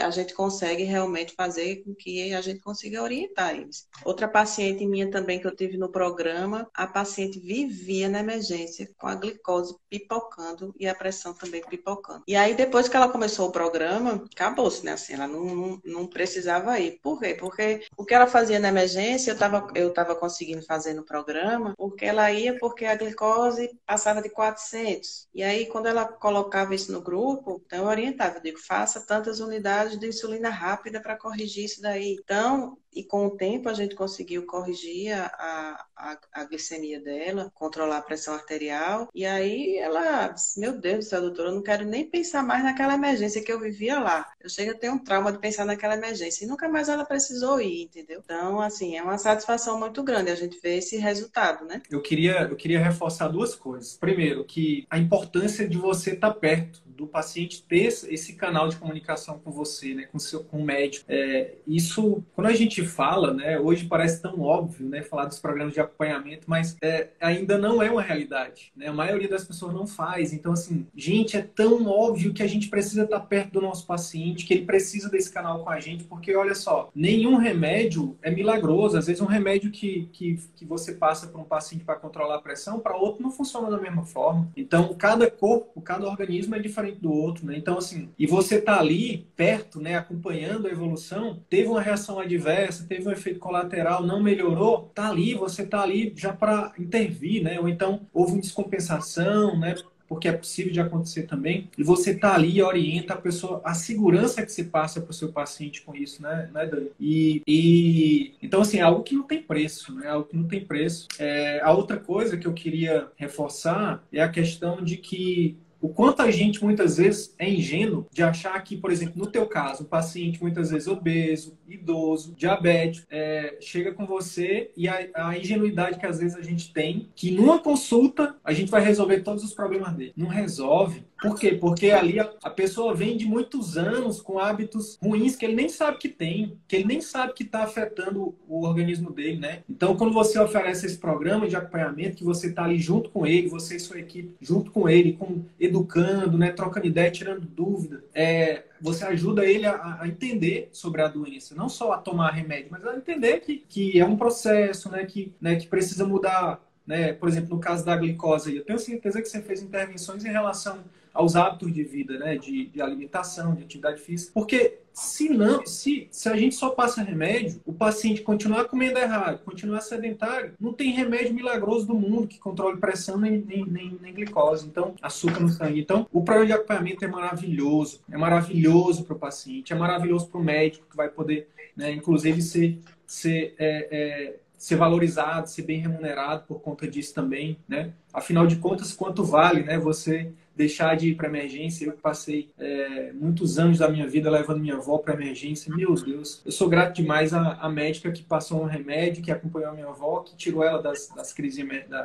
[0.00, 3.88] a gente consegue realmente fazer com que a gente consiga orientar eles.
[4.04, 9.06] Outra paciente minha também que eu tive no programa, a paciente vivia na emergência com
[9.06, 12.24] a glicose pipocando e a pressão pressão também pipocando.
[12.26, 14.92] E aí, depois que ela começou o programa, acabou-se, né?
[14.92, 16.98] Assim, ela não, não, não, precisava ir.
[17.00, 17.34] Por quê?
[17.38, 21.74] Porque o que ela fazia na emergência, eu estava eu tava conseguindo fazer no programa,
[21.76, 25.28] porque ela ia porque a glicose passava de 400.
[25.32, 29.40] E aí, quando ela colocava isso no grupo, então eu orientava, eu digo, faça tantas
[29.40, 32.16] unidades de insulina rápida para corrigir isso daí.
[32.20, 37.98] Então, E com o tempo a gente conseguiu corrigir a, a, a glicemia dela, controlar
[37.98, 39.08] a pressão arterial.
[39.14, 42.62] E aí ela disse, meu Deus do céu, doutora, eu não quero nem pensar mais
[42.62, 44.30] naquela emergência que eu vivia lá.
[44.40, 46.44] Eu chego a ter um trauma de pensar naquela emergência.
[46.44, 48.20] E nunca mais ela precisou ir, entendeu?
[48.24, 51.82] Então, assim, é uma satisfação muito grande a gente ver esse resultado, né?
[51.90, 53.96] Eu queria, eu queria reforçar duas coisas.
[53.96, 59.38] Primeiro, que a importância de você estar perto do paciente ter esse canal de comunicação
[59.38, 61.04] com você, né, com, seu, com o médico.
[61.08, 65.74] É, isso, quando a gente fala, né, hoje parece tão óbvio, né, falar dos programas
[65.74, 68.88] de acompanhamento, mas é, ainda não é uma realidade, né?
[68.88, 70.32] A maioria das pessoas não faz.
[70.32, 74.44] Então, assim, gente, é tão óbvio que a gente precisa estar perto do nosso paciente,
[74.44, 78.96] que ele precisa desse canal com a gente, porque olha só, nenhum remédio é milagroso.
[78.96, 82.40] Às vezes, um remédio que, que, que você passa para um paciente para controlar a
[82.40, 84.50] pressão, para outro não funciona da mesma forma.
[84.56, 87.56] Então, cada corpo, cada organismo é diferente diferente do outro, né?
[87.56, 92.86] Então, assim, e você tá ali perto, né, acompanhando a evolução, teve uma reação adversa,
[92.88, 97.58] teve um efeito colateral, não melhorou, tá ali, você tá ali já para intervir, né?
[97.58, 99.74] Ou então houve uma descompensação, né?
[100.08, 103.74] porque é possível de acontecer também, e você está ali e orienta a pessoa, a
[103.74, 106.90] segurança que se passa para o seu paciente com isso, né, né Dani?
[107.00, 110.06] E, e, então, assim, é algo que não tem preço, né?
[110.06, 111.08] É algo que não tem preço.
[111.18, 116.22] É, a outra coisa que eu queria reforçar é a questão de que o quanto
[116.22, 119.86] a gente muitas vezes é ingênuo de achar que, por exemplo, no teu caso, o
[119.86, 126.06] paciente muitas vezes obeso, idoso, diabético, é, chega com você e a, a, ingenuidade que
[126.06, 129.92] às vezes a gente tem, que numa consulta a gente vai resolver todos os problemas
[129.92, 130.14] dele.
[130.16, 131.04] Não resolve.
[131.24, 131.52] Por quê?
[131.52, 135.96] Porque ali a, pessoa vem de muitos anos com hábitos ruins que ele nem sabe
[135.96, 139.62] que tem, que ele nem sabe que está afetando o organismo dele, né?
[139.68, 143.48] Então, quando você oferece esse programa de acompanhamento, que você está ali junto com ele,
[143.48, 148.04] você e sua equipe junto com ele, com educando, né, trocando ideia, tirando dúvida.
[148.14, 152.68] É, você ajuda ele a, a, entender sobre a doença, não só a tomar remédio,
[152.70, 156.60] mas a entender que, que é um processo, né, que, né, que precisa mudar.
[156.86, 157.14] Né?
[157.14, 160.84] Por exemplo, no caso da glicose, eu tenho certeza que você fez intervenções em relação
[161.14, 162.36] aos hábitos de vida, né?
[162.36, 164.32] De, de, alimentação, de atividade física.
[164.34, 169.42] Porque se não, se, se a gente só passa remédio, o paciente continuar comendo errado,
[169.44, 174.12] continuar sedentário, não tem remédio milagroso do mundo que controle pressão nem, nem, nem, nem
[174.12, 175.80] glicose, então açúcar no sangue.
[175.80, 180.40] Então, o programa de acompanhamento é maravilhoso, é maravilhoso para o paciente, é maravilhoso para
[180.40, 185.78] o médico que vai poder, né, inclusive, ser, ser é, é, ser valorizado, ser bem
[185.78, 187.92] remunerado por conta disso também, né?
[188.14, 189.78] Afinal de contas, quanto vale, né?
[189.78, 191.86] Você deixar de ir para emergência.
[191.86, 195.74] Eu passei é, muitos anos da minha vida levando minha avó para emergência.
[195.74, 199.70] Meu Deus, eu sou grato demais à, à, médica que passou um remédio, que acompanhou
[199.70, 201.64] a minha avó, que tirou ela das, das crises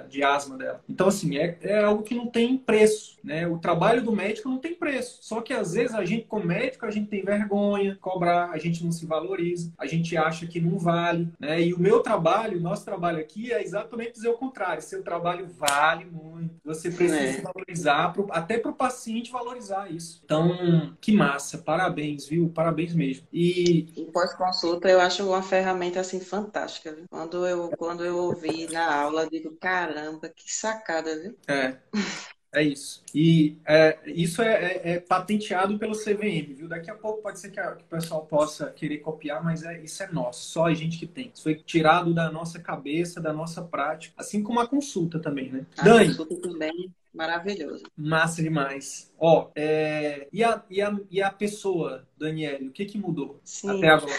[0.09, 0.81] de asma dela.
[0.87, 3.47] Então, assim, é, é algo que não tem preço, né?
[3.47, 5.19] O trabalho do médico não tem preço.
[5.21, 8.83] Só que às vezes a gente, como médico, a gente tem vergonha, cobrar, a gente
[8.83, 11.61] não se valoriza, a gente acha que não vale, né?
[11.61, 14.81] E o meu trabalho, o nosso trabalho aqui é exatamente dizer o contrário.
[14.81, 16.55] Seu trabalho vale muito.
[16.63, 17.33] Você precisa é.
[17.33, 20.21] se valorizar pro, até para o paciente valorizar isso.
[20.23, 22.49] Então, que massa, parabéns, viu?
[22.49, 23.27] Parabéns mesmo.
[23.31, 26.93] E, e pós-consulta eu acho uma ferramenta assim fantástica.
[26.93, 27.05] Viu?
[27.09, 31.35] Quando eu quando eu ouvi na aula, eu digo caramba, que sacada, viu?
[31.47, 31.77] É.
[32.51, 33.03] É isso.
[33.13, 36.67] E é, isso é, é, é, patenteado pelo CVM, viu?
[36.67, 39.79] Daqui a pouco pode ser que, a, que, o pessoal possa querer copiar, mas é,
[39.83, 41.31] isso é nosso, só a gente que tem.
[41.33, 45.65] Isso foi tirado da nossa cabeça, da nossa prática, assim como a consulta também, né?
[45.77, 47.83] A Dani, consulta também maravilhoso.
[47.95, 49.11] Massa demais.
[49.17, 53.77] Ó, é, e, a, e, a, e a pessoa, Daniele, o que que mudou Sim.
[53.77, 54.13] até agora?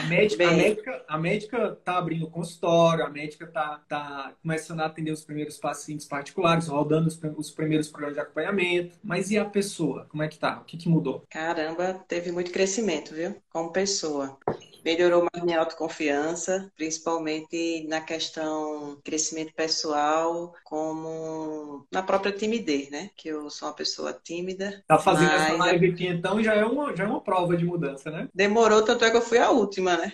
[0.00, 4.86] A médica, a médica, a médica tá abrindo consultório, a médica tá, tá começando a
[4.86, 8.98] atender os primeiros pacientes particulares, rodando os, os primeiros programas de acompanhamento.
[9.02, 10.06] Mas e a pessoa?
[10.08, 10.60] Como é que tá?
[10.60, 11.24] O que, que mudou?
[11.28, 13.36] Caramba, teve muito crescimento, viu?
[13.50, 14.38] Como pessoa
[14.84, 23.10] melhorou mais minha autoconfiança, principalmente na questão crescimento pessoal, como na própria timidez, né?
[23.16, 24.82] Que eu sou uma pessoa tímida.
[24.86, 25.42] Tá fazendo mas...
[25.42, 28.28] essa live aqui, então já é, uma, já é uma prova de mudança, né?
[28.34, 30.12] Demorou, tanto é que eu fui a última, né?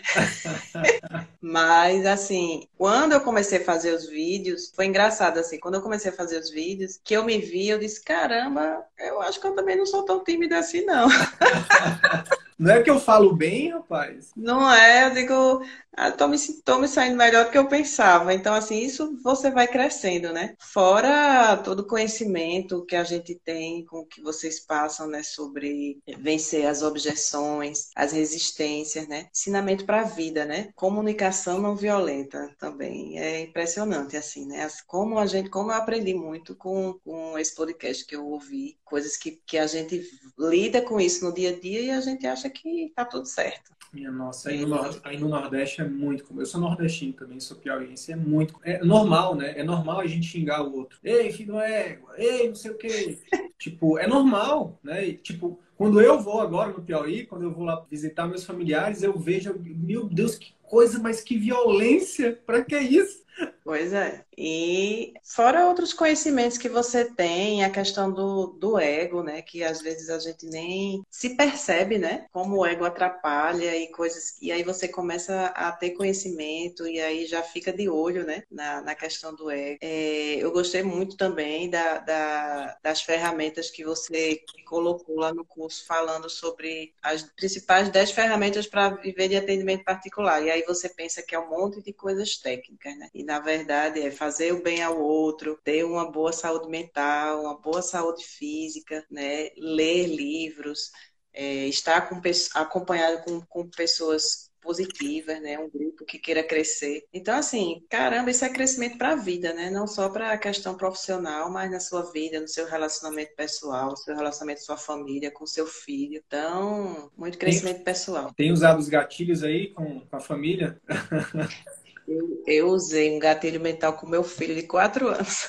[1.41, 6.11] mas, assim, quando eu comecei a fazer os vídeos, foi engraçado, assim, quando eu comecei
[6.11, 9.55] a fazer os vídeos, que eu me vi, eu disse, caramba, eu acho que eu
[9.55, 11.09] também não sou tão tímida assim, não.
[12.59, 14.31] Não é que eu falo bem, rapaz?
[14.35, 15.63] Não é, eu digo,
[15.99, 18.35] ah, tô, me, tô me saindo melhor do que eu pensava.
[18.35, 20.55] Então, assim, isso você vai crescendo, né?
[20.59, 25.23] Fora todo o conhecimento que a gente tem, com o que vocês passam, né?
[25.23, 29.29] Sobre vencer as objeções, as resistências, né?
[29.33, 30.69] Ensinamento para a vida, né?
[30.75, 33.19] Comunicação não violenta também.
[33.19, 34.69] É impressionante, assim, né?
[34.87, 39.17] Como a gente, como eu aprendi muito com, com esse podcast que eu ouvi, coisas
[39.17, 40.03] que, que a gente
[40.39, 43.27] lida com isso no dia a dia e a gente acha acha que tá tudo
[43.27, 43.75] certo.
[43.93, 46.41] Minha nossa, aí no, aí no, Nordeste é muito como.
[46.41, 48.59] Eu sou nordestino também, sou piauiense, é muito.
[48.63, 49.55] É normal, né?
[49.57, 50.99] É normal a gente xingar o outro.
[51.03, 53.19] Ei, filho é ei, não sei o quê.
[53.59, 55.07] tipo, é normal, né?
[55.07, 59.03] E, tipo, quando eu vou agora no Piauí, quando eu vou lá visitar meus familiares,
[59.03, 62.39] eu vejo, meu Deus, que coisa, mas que violência!
[62.45, 63.25] Pra que isso?
[63.67, 64.25] Pois é.
[64.39, 69.43] E fora outros conhecimentos que você tem, a questão do, do ego, né?
[69.43, 72.27] Que às vezes a gente nem se percebe, né?
[72.33, 74.41] Como o ego atrapalha e coisas.
[74.41, 78.45] E aí você começa a ter conhecimento e aí já fica de olho, né?
[78.49, 79.79] Na, na questão do ego.
[79.83, 85.85] É, eu gostei muito também da, da, das ferramentas que você colocou lá no curso,
[85.87, 90.41] falando sobre as principais 10 ferramentas para viver de atendimento particular.
[90.45, 93.09] E aí você pensa que é um monte de coisas técnicas, né?
[93.13, 97.59] E na verdade é fazer o bem ao outro, ter uma boa saúde mental, uma
[97.59, 99.51] boa saúde física, né?
[99.57, 100.91] ler livros,
[101.33, 102.21] é, estar com,
[102.55, 105.57] acompanhado com, com pessoas positivas, né?
[105.61, 107.05] Um grupo que queira crescer.
[107.13, 109.71] Então, assim, caramba, isso é crescimento para a vida, né?
[109.71, 113.97] Não só para a questão profissional, mas na sua vida, no seu relacionamento pessoal, no
[113.97, 116.21] seu relacionamento com sua família, com seu filho.
[116.27, 118.35] Então, muito crescimento tem, pessoal.
[118.37, 120.81] Tem usado os gatilhos aí com, com a família?
[122.07, 125.49] Eu, eu usei um gatilho mental com meu filho de quatro anos.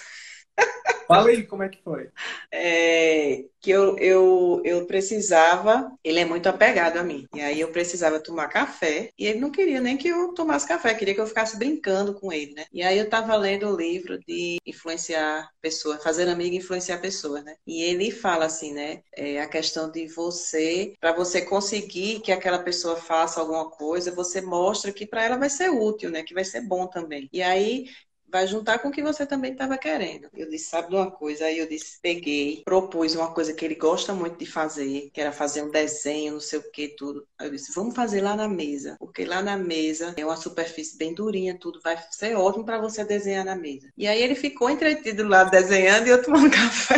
[1.07, 2.09] Fala aí como é que foi.
[2.51, 7.71] É, que eu, eu, eu precisava, ele é muito apegado a mim, e aí eu
[7.71, 11.27] precisava tomar café, e ele não queria nem que eu tomasse café, queria que eu
[11.27, 12.65] ficasse brincando com ele, né?
[12.73, 17.41] E aí eu tava lendo o livro de influenciar pessoas, fazer amigo e influenciar pessoas,
[17.43, 17.55] né?
[17.65, 19.01] E ele fala assim, né?
[19.15, 24.41] É a questão de você, para você conseguir que aquela pessoa faça alguma coisa, você
[24.41, 26.21] mostra que para ela vai ser útil, né?
[26.23, 27.29] Que vai ser bom também.
[27.31, 27.85] E aí
[28.29, 30.29] vai juntar com o que você também estava querendo.
[30.33, 31.45] Eu disse, sabe de uma coisa?
[31.45, 35.31] Aí eu disse, peguei, propus uma coisa que ele gosta muito de fazer, que era
[35.31, 37.25] fazer um desenho, não sei o que, tudo.
[37.37, 40.97] Aí eu disse, vamos fazer lá na mesa, porque lá na mesa é uma superfície
[40.97, 43.89] bem durinha, tudo vai ser ótimo para você desenhar na mesa.
[43.97, 46.95] E aí ele ficou entretido lá desenhando e eu tomando café.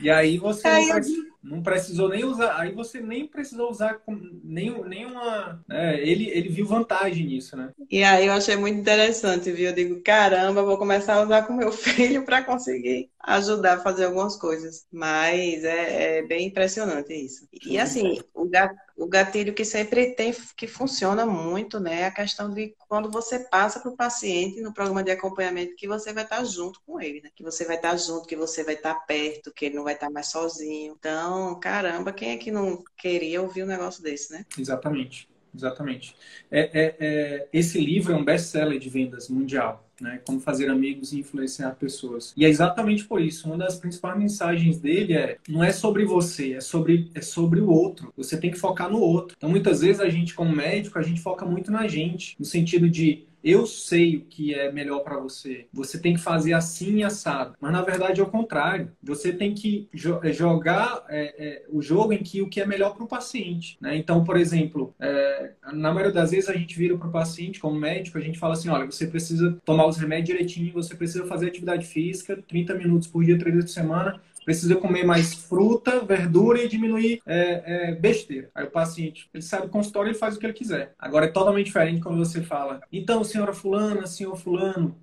[0.00, 4.00] E aí você aí não, não, precisou nem usar, aí você nem precisou usar
[4.42, 5.64] nem, nenhuma.
[5.68, 6.00] Né?
[6.00, 7.70] Ele, ele viu vantagem nisso, né?
[7.90, 9.68] E aí eu achei muito interessante, viu?
[9.68, 14.06] Eu digo, caramba, vou começar a usar com meu filho para conseguir ajudar a fazer
[14.06, 14.86] algumas coisas.
[14.90, 17.48] Mas é, é bem impressionante isso.
[17.64, 18.48] E assim, o
[18.96, 22.00] o gatilho que sempre tem, que funciona muito, né?
[22.00, 25.86] É a questão de quando você passa para o paciente no programa de acompanhamento, que
[25.86, 27.30] você vai estar junto com ele, né?
[27.34, 30.10] Que você vai estar junto, que você vai estar perto, que ele não vai estar
[30.10, 30.96] mais sozinho.
[30.98, 34.44] Então, caramba, quem é que não queria ouvir um negócio desse, né?
[34.58, 36.16] Exatamente, exatamente.
[36.50, 40.20] É, é, é esse livro é um best-seller de vendas mundial né?
[40.26, 42.32] Como fazer amigos e influenciar pessoas.
[42.36, 46.54] E é exatamente por isso, uma das principais mensagens dele é: não é sobre você,
[46.54, 48.12] é sobre é sobre o outro.
[48.16, 49.34] Você tem que focar no outro.
[49.36, 52.88] Então, muitas vezes a gente como médico, a gente foca muito na gente, no sentido
[52.88, 55.66] de eu sei o que é melhor para você.
[55.72, 57.54] Você tem que fazer assim e assado.
[57.60, 58.90] Mas na verdade é o contrário.
[59.02, 62.66] Você tem que jo é, jogar é, é, o jogo em que o que é
[62.66, 63.76] melhor para o paciente.
[63.80, 63.96] Né?
[63.96, 67.78] Então, por exemplo, é, na maioria das vezes a gente vira para o paciente, como
[67.78, 71.48] médico, a gente fala assim: olha, você precisa tomar os remédios direitinho, você precisa fazer
[71.48, 76.62] atividade física 30 minutos por dia, 3 vezes por semana precisa comer mais fruta, verdura
[76.62, 78.50] e diminuir é, é, besteira.
[78.54, 80.94] Aí o paciente, ele sabe o consultório e faz o que ele quiser.
[80.98, 84.96] Agora é totalmente diferente quando você fala, então, senhora fulana, senhor fulano,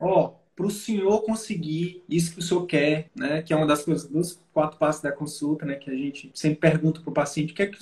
[0.00, 3.40] ó, para o senhor conseguir isso que o senhor quer, né?
[3.40, 5.76] Que é uma das coisas dos quatro passos da consulta, né?
[5.76, 7.78] Que a gente sempre pergunta para o paciente, o que é que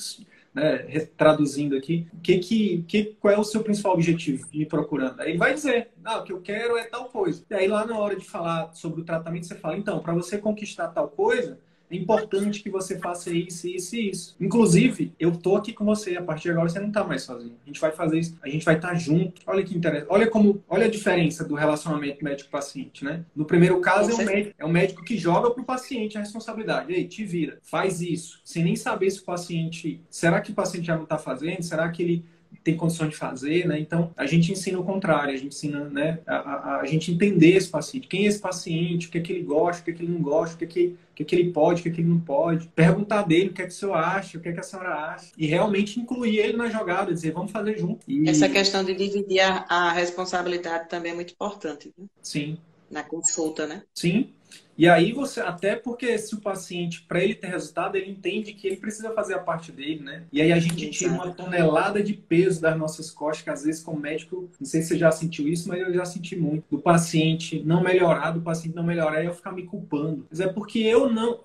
[0.56, 0.78] né,
[1.18, 5.20] traduzindo aqui, que, que, que, qual é o seu principal objetivo de ir procurando?
[5.20, 7.44] Aí vai dizer, o que eu quero é tal coisa.
[7.50, 10.38] E aí lá na hora de falar sobre o tratamento, você fala, então, para você
[10.38, 14.36] conquistar tal coisa, é importante que você faça isso, isso e isso.
[14.40, 16.16] Inclusive, eu tô aqui com você.
[16.16, 17.56] A partir de agora você não tá mais sozinho.
[17.64, 19.42] A gente vai fazer isso, a gente vai estar tá junto.
[19.46, 20.08] Olha que interessante.
[20.10, 23.24] Olha como, olha a diferença do relacionamento médico-paciente, né?
[23.34, 26.92] No primeiro caso, é o, médico, é o médico que joga pro paciente a responsabilidade.
[26.92, 28.40] Ei, te vira, faz isso.
[28.44, 30.00] Sem nem saber se o paciente.
[30.10, 31.62] Será que o paciente já não tá fazendo?
[31.62, 32.24] Será que ele
[32.66, 33.78] tem condição de fazer, né?
[33.78, 37.52] Então, a gente ensina o contrário, a gente ensina, né, a, a, a, gente entender
[37.52, 39.94] esse paciente, quem é esse paciente, o que é que ele gosta, o que é
[39.94, 41.82] que ele não gosta, o que é que, o que, é que ele pode, o
[41.84, 44.36] que é que ele não pode, perguntar dele o que é que o senhor acha,
[44.36, 47.52] o que é que a senhora acha, e realmente incluir ele na jogada, dizer, vamos
[47.52, 48.00] fazer junto.
[48.08, 48.28] E...
[48.28, 52.06] Essa questão de dividir a, a responsabilidade também é muito importante, né?
[52.20, 52.58] Sim.
[52.90, 53.82] Na consulta, né?
[53.94, 54.30] Sim.
[54.78, 58.66] E aí você, até porque se o paciente, para ele ter resultado, ele entende que
[58.66, 60.24] ele precisa fazer a parte dele, né?
[60.30, 63.82] E aí a gente tira uma tonelada de peso das nossas costas, que às vezes
[63.82, 66.64] como médico, não sei se você já sentiu isso, mas eu já senti muito.
[66.70, 70.26] Do paciente não melhorar, do paciente não melhorar e eu ficar me culpando.
[70.30, 71.40] Mas é porque eu não.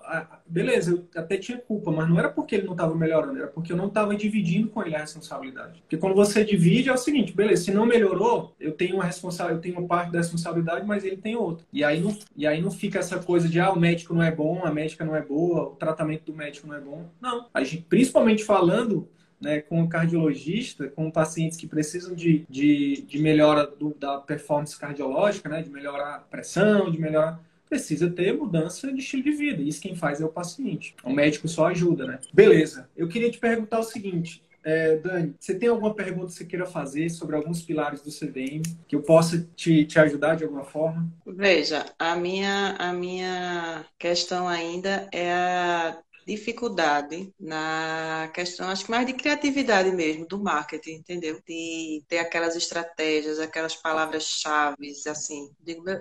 [0.46, 3.72] Beleza, eu até tinha culpa, mas não era porque ele não estava melhorando, era porque
[3.72, 5.80] eu não estava dividindo com ele a responsabilidade.
[5.80, 9.58] Porque quando você divide, é o seguinte, beleza, se não melhorou, eu tenho uma responsabilidade,
[9.58, 11.64] eu tenho uma parte da responsabilidade, mas ele tem outra.
[11.72, 14.30] E aí não, e aí não fica essa coisa de, ah, o médico não é
[14.30, 17.10] bom, a médica não é boa, o tratamento do médico não é bom.
[17.20, 17.48] Não.
[17.52, 19.08] A gente, principalmente falando
[19.40, 24.78] né, com o cardiologista, com pacientes que precisam de, de, de melhora do, da performance
[24.78, 29.62] cardiológica, né, de melhorar a pressão, de melhorar precisa ter mudança de estilo de vida.
[29.62, 30.94] Isso quem faz é o paciente.
[31.02, 32.18] O médico só ajuda, né?
[32.30, 32.86] Beleza.
[32.94, 34.42] Eu queria te perguntar o seguinte.
[34.64, 38.62] É, Dani, você tem alguma pergunta que você queira fazer sobre alguns pilares do CVM
[38.86, 41.08] que eu possa te, te ajudar de alguma forma?
[41.26, 49.06] Veja, a minha, a minha questão ainda é a dificuldade na questão, acho que mais
[49.06, 51.40] de criatividade mesmo, do marketing, entendeu?
[51.46, 55.50] De ter aquelas estratégias, aquelas palavras-chave, assim.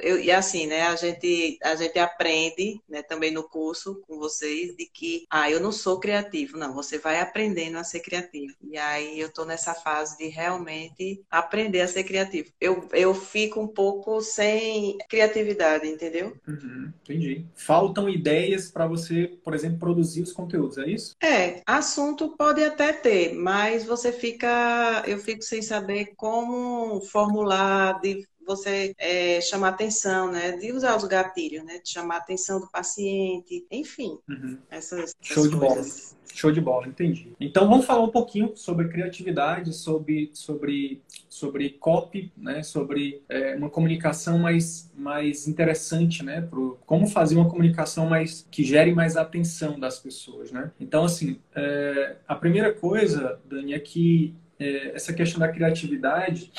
[0.01, 4.75] Eu, e assim, né, a gente, a gente aprende, né, também no curso com vocês,
[4.75, 6.57] de que, ah, eu não sou criativo.
[6.57, 8.53] Não, você vai aprendendo a ser criativo.
[8.61, 12.51] E aí eu tô nessa fase de realmente aprender a ser criativo.
[12.59, 16.37] Eu, eu fico um pouco sem criatividade, entendeu?
[16.47, 17.45] Uhum, entendi.
[17.55, 21.15] Faltam ideias para você, por exemplo, produzir produzir os conteúdos, é isso?
[21.23, 28.27] É, assunto pode até ter, mas você fica, eu fico sem saber como formular, de
[28.45, 30.53] você é, chamar atenção, né?
[30.57, 31.79] De usar os gatilhos, né?
[31.83, 34.57] De chamar a atenção do paciente, enfim, uhum.
[34.69, 36.15] essas, Show de coisas.
[36.15, 36.21] bola.
[36.33, 37.33] Show de bola, entendi.
[37.39, 42.63] Então vamos falar um pouquinho sobre criatividade, sobre, sobre, sobre copy, né?
[42.63, 46.41] sobre é, uma comunicação mais, mais interessante, né?
[46.41, 50.51] Pro, como fazer uma comunicação mais que gere mais atenção das pessoas.
[50.51, 50.71] Né?
[50.79, 56.51] Então, assim, é, a primeira coisa, Dani, é que é, essa questão da criatividade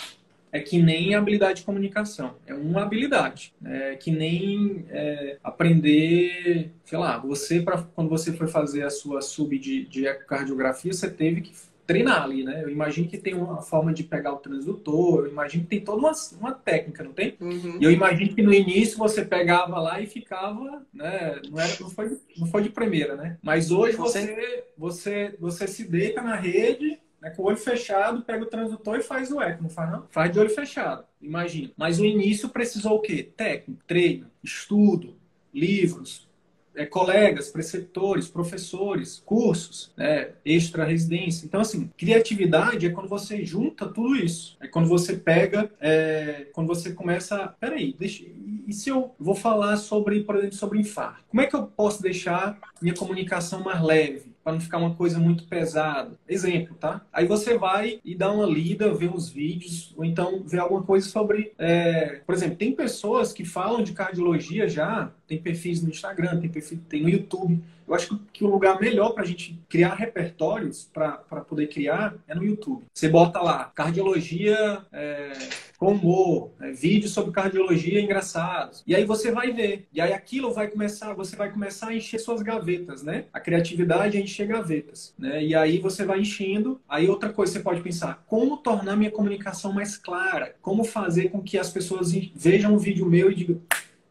[0.53, 3.55] é que nem habilidade de comunicação, é uma habilidade.
[3.65, 9.23] É que nem é, aprender, sei lá, você, pra, quando você foi fazer a sua
[9.23, 11.53] sub de, de ecocardiografia, você teve que
[11.87, 12.63] treinar ali, né?
[12.63, 15.99] Eu imagino que tem uma forma de pegar o transdutor, eu imagino que tem toda
[15.99, 17.35] uma, uma técnica, não tem?
[17.41, 17.79] Uhum.
[17.81, 21.41] E eu imagino que no início você pegava lá e ficava, né?
[21.51, 23.39] Não, era, não, foi, não foi de primeira, né?
[23.43, 27.31] Mas hoje você, você, você se deita na rede né?
[27.31, 30.07] Com o olho fechado, pega o transdutor e faz o eco, não faz não?
[30.11, 31.71] Faz de olho fechado, imagina.
[31.77, 33.31] Mas o início precisou o quê?
[33.37, 35.15] Técnico, treino, estudo,
[35.55, 36.29] livros,
[36.75, 41.47] é, colegas, preceptores, professores, cursos, né, extra residência.
[41.47, 44.57] Então, assim, criatividade é quando você junta tudo isso.
[44.61, 47.55] É quando você pega, é, quando você começa.
[47.61, 48.25] Peraí, deixa,
[48.67, 51.25] e se eu vou falar sobre, por exemplo, sobre infarto?
[51.29, 54.32] Como é que eu posso deixar minha comunicação mais leve?
[54.43, 56.19] Para não ficar uma coisa muito pesada.
[56.29, 57.03] Exemplo, tá?
[57.13, 61.09] Aí você vai e dá uma lida, vê uns vídeos, ou então vê alguma coisa
[61.09, 61.53] sobre.
[61.59, 62.21] É...
[62.27, 66.81] Por exemplo, tem pessoas que falam de cardiologia já, tem perfis no Instagram, tem perfil,
[66.89, 67.63] tem no YouTube.
[67.87, 72.35] Eu acho que o lugar melhor para a gente criar repertórios, para poder criar, é
[72.35, 72.85] no YouTube.
[72.93, 74.83] Você bota lá, cardiologia.
[74.93, 75.33] É
[75.83, 76.71] com humor, né?
[76.71, 78.85] vídeos sobre cardiologia engraçados.
[78.87, 79.89] E aí você vai ver.
[79.93, 83.25] E aí aquilo vai começar, você vai começar a encher suas gavetas, né?
[83.33, 85.45] A criatividade é encher gavetas, né?
[85.45, 86.81] E aí você vai enchendo.
[86.89, 90.55] Aí outra coisa você pode pensar, como tornar minha comunicação mais clara?
[90.63, 93.61] Como fazer com que as pessoas vejam um vídeo meu e digam,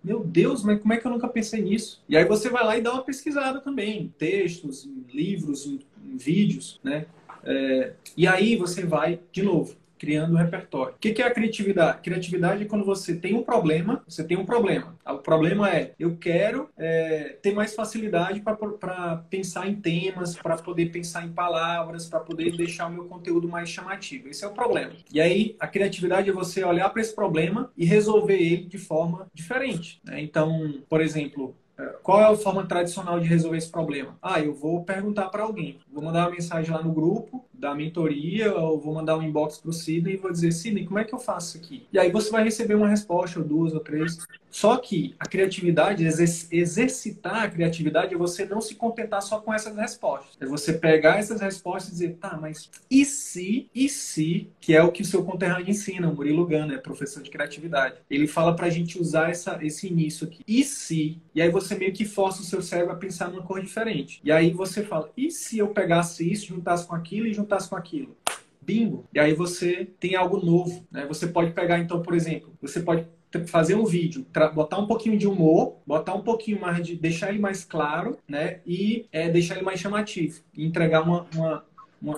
[0.03, 2.03] meu Deus, mas como é que eu nunca pensei nisso?
[2.09, 5.80] E aí você vai lá e dá uma pesquisada também, em textos, em livros, em,
[6.05, 7.05] em vídeos, né?
[7.43, 10.95] É, e aí você vai, de novo, criando repertório.
[10.95, 12.02] O que é a criatividade?
[12.02, 14.97] Criatividade é quando você tem um problema, você tem um problema.
[15.06, 20.88] O problema é, eu quero é, ter mais facilidade para pensar em temas, para poder
[20.88, 24.28] pensar em palavras, para poder deixar o meu conteúdo mais chamativo.
[24.28, 24.91] Esse é o problema.
[25.14, 29.28] E aí, a criatividade é você olhar para esse problema e resolver ele de forma
[29.32, 30.02] diferente.
[30.04, 30.20] Né?
[30.20, 31.56] Então, por exemplo,
[32.02, 34.18] qual é a forma tradicional de resolver esse problema?
[34.20, 35.78] Ah, eu vou perguntar para alguém.
[35.91, 39.70] Vou mandar uma mensagem lá no grupo da mentoria, ou vou mandar um inbox para
[39.70, 41.86] o Sidney e vou dizer, Sidney, como é que eu faço aqui?
[41.93, 44.18] E aí você vai receber uma resposta, ou duas, ou três.
[44.49, 49.78] Só que a criatividade, exercitar a criatividade é você não se contentar só com essas
[49.78, 50.36] respostas.
[50.41, 54.84] É você pegar essas respostas e dizer, tá, mas e se, e se, que é
[54.84, 57.95] o que o seu conterrâneo ensina, o Murilo Gana, é professor de criatividade.
[58.09, 60.43] Ele fala pra gente usar essa, esse início aqui.
[60.45, 61.22] E se?
[61.34, 64.20] E aí você meio que força o seu cérebro a pensar numa cor diferente.
[64.24, 67.76] E aí você fala, e se eu pegasse isso, juntasse com aquilo e juntasse com
[67.76, 68.16] aquilo?
[68.62, 69.06] Bingo!
[69.14, 71.06] E aí você tem algo novo, né?
[71.08, 73.06] Você pode pegar, então, por exemplo, você pode
[73.47, 76.95] fazer um vídeo, botar um pouquinho de humor, botar um pouquinho mais de.
[76.95, 78.60] deixar ele mais claro, né?
[78.66, 80.41] E é, deixar ele mais chamativo.
[80.54, 81.66] E entregar uma, uma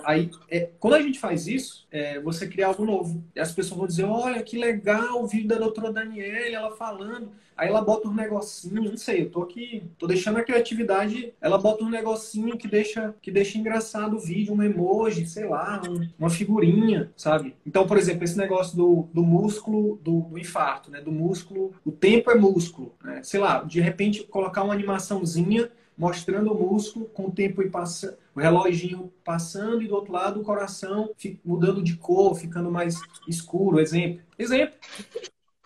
[0.04, 3.22] Aí, é, quando a gente faz isso, é, você cria algo novo.
[3.34, 7.32] E as pessoas vão dizer: olha, que legal o vídeo da doutora Daniela, ela falando.
[7.56, 11.56] Aí ela bota um negocinho, não sei, eu tô aqui, tô deixando a criatividade, ela
[11.56, 16.08] bota um negocinho que deixa, que deixa engraçado o vídeo, um emoji, sei lá, um,
[16.18, 17.54] uma figurinha, sabe?
[17.64, 21.00] Então, por exemplo, esse negócio do, do músculo, do, do, infarto, né?
[21.00, 23.22] Do músculo, o tempo é músculo, né?
[23.22, 28.18] Sei lá, de repente colocar uma animaçãozinha mostrando o músculo com o tempo e passa,
[28.34, 31.10] o reloginho passando e do outro lado o coração
[31.44, 33.80] mudando de cor, ficando mais escuro.
[33.80, 34.22] Exemplo.
[34.38, 34.74] Exemplo.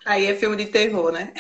[0.05, 1.33] Aí é filme de terror, né?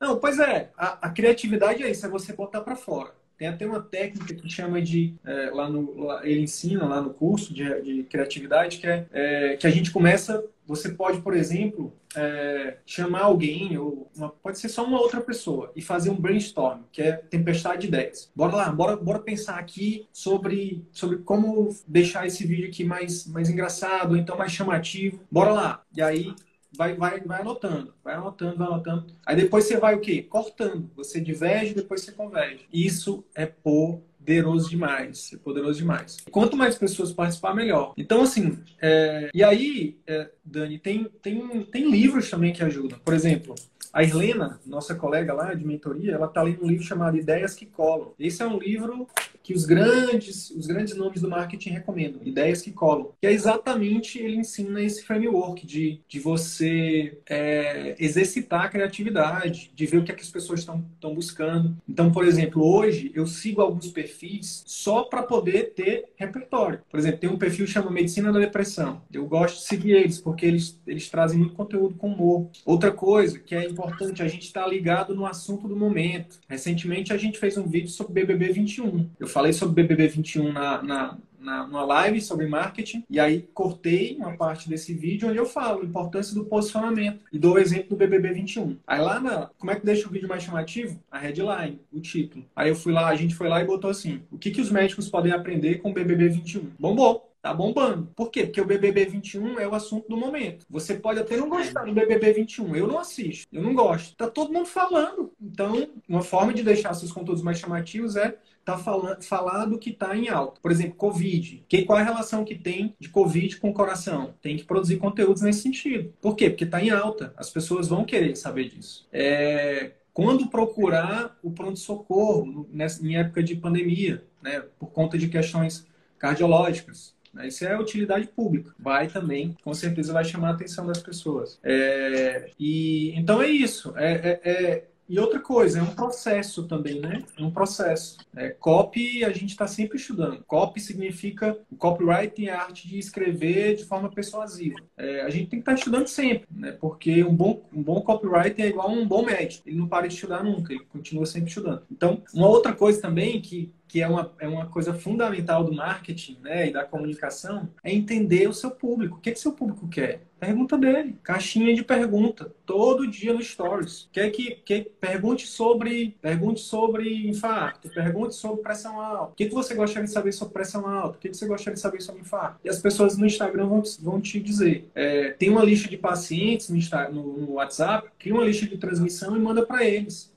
[0.00, 0.70] Não, pois é.
[0.76, 3.12] A, a criatividade é isso, é você botar para fora.
[3.40, 7.14] Tem até uma técnica que chama de, é, lá no, lá, ele ensina lá no
[7.14, 11.90] curso de, de criatividade, que é, é, que a gente começa, você pode, por exemplo,
[12.14, 16.82] é, chamar alguém, ou uma, pode ser só uma outra pessoa, e fazer um brainstorm,
[16.92, 18.30] que é tempestade de ideias.
[18.36, 23.48] Bora lá, bora, bora pensar aqui sobre, sobre como deixar esse vídeo aqui mais, mais
[23.48, 25.18] engraçado, ou então mais chamativo.
[25.32, 25.82] Bora lá.
[25.96, 26.34] E aí
[26.76, 29.06] vai, vai, vai anotando, vai anotando, vai anotando.
[29.26, 30.22] Aí depois você vai o quê?
[30.22, 30.90] Cortando.
[30.96, 32.66] Você diverge, depois você converge.
[32.72, 35.32] Isso é poderoso demais.
[35.32, 36.18] É poderoso demais.
[36.30, 37.92] Quanto mais pessoas participar, melhor.
[37.96, 39.30] Então, assim, é...
[39.34, 42.98] e aí, é, Dani, tem, tem, tem livros também que ajudam.
[42.98, 43.54] Por exemplo,
[43.92, 47.66] a Irlena, nossa colega lá de mentoria, ela está lendo um livro chamado Ideias que
[47.66, 48.12] Colam.
[48.18, 49.06] Esse é um livro
[49.42, 53.10] que os grandes, os grandes nomes do marketing recomendam, ideias que colam.
[53.20, 59.86] Que é exatamente ele ensina esse framework de, de você é, exercitar a criatividade, de
[59.86, 61.76] ver o que, é que as pessoas estão buscando.
[61.88, 66.80] Então, por exemplo, hoje eu sigo alguns perfis só para poder ter repertório.
[66.88, 69.02] Por exemplo, tem um perfil que chama Medicina da Depressão.
[69.12, 72.48] Eu gosto de seguir eles porque eles, eles trazem muito conteúdo com humor.
[72.64, 76.38] Outra coisa que é importante, a gente está ligado no assunto do momento.
[76.48, 79.08] Recentemente a gente fez um vídeo sobre BBB 21.
[79.18, 84.16] Eu falei sobre BBB 21 na, na, na, numa live sobre marketing, e aí cortei
[84.16, 87.90] uma parte desse vídeo onde eu falo a importância do posicionamento e dou o exemplo
[87.90, 88.76] do BBB 21.
[88.86, 89.50] Aí lá na.
[89.58, 91.00] Como é que deixa o vídeo mais chamativo?
[91.10, 92.44] A headline, o título.
[92.54, 94.70] Aí eu fui lá, a gente foi lá e botou assim: o que, que os
[94.70, 96.70] médicos podem aprender com BBB 21?
[96.78, 97.29] Bombou.
[97.42, 98.10] Tá bombando.
[98.14, 98.44] Por quê?
[98.44, 100.66] Porque o BBB 21 é o assunto do momento.
[100.68, 102.76] Você pode até não gostar do BBB 21.
[102.76, 103.46] Eu não assisto.
[103.50, 104.14] Eu não gosto.
[104.14, 105.32] Tá todo mundo falando.
[105.40, 109.90] Então, uma forma de deixar seus conteúdos mais chamativos é tá falando, falar do que
[109.90, 110.60] está em alta.
[110.60, 111.64] Por exemplo, Covid.
[111.66, 114.34] Que, qual é a relação que tem de Covid com o coração?
[114.42, 116.12] Tem que produzir conteúdos nesse sentido.
[116.20, 116.50] Por quê?
[116.50, 117.32] Porque está em alta.
[117.38, 119.08] As pessoas vão querer saber disso.
[119.10, 122.68] É, quando procurar o pronto-socorro
[123.02, 125.86] em época de pandemia, né, por conta de questões
[126.18, 127.14] cardiológicas.
[127.32, 128.74] Né, isso é utilidade pública.
[128.78, 131.58] Vai também, com certeza, vai chamar a atenção das pessoas.
[131.62, 133.92] É, e então é isso.
[133.96, 137.24] É, é, é e outra coisa, é um processo também, né?
[137.36, 138.16] É um processo.
[138.36, 140.44] É, copy a gente está sempre estudando.
[140.44, 144.76] Copy significa o copywriting é a arte de escrever de forma persuasiva.
[144.96, 146.70] É, a gente tem que estar tá estudando sempre, né?
[146.80, 149.68] Porque um bom, um bom copywriting é igual a um bom médico.
[149.68, 151.82] Ele não para de estudar nunca, ele continua sempre estudando.
[151.90, 156.38] Então, uma outra coisa também que que é uma, é uma coisa fundamental do marketing
[156.40, 159.16] né, e da comunicação, é entender o seu público.
[159.16, 160.20] O que, é que seu público quer?
[160.38, 161.18] Pergunta dele.
[161.24, 162.54] Caixinha de pergunta.
[162.64, 164.08] Todo dia no Stories.
[164.12, 169.32] Quer que, que pergunte sobre pergunte sobre infarto, pergunte sobre pressão alta.
[169.32, 171.18] O que, que você gostaria de saber sobre pressão alta?
[171.18, 172.60] O que, que você gostaria de saber sobre infarto?
[172.64, 174.88] E as pessoas no Instagram vão, vão te dizer.
[174.94, 179.40] É, tem uma lista de pacientes no, no WhatsApp, cria uma lista de transmissão e
[179.40, 180.29] manda para eles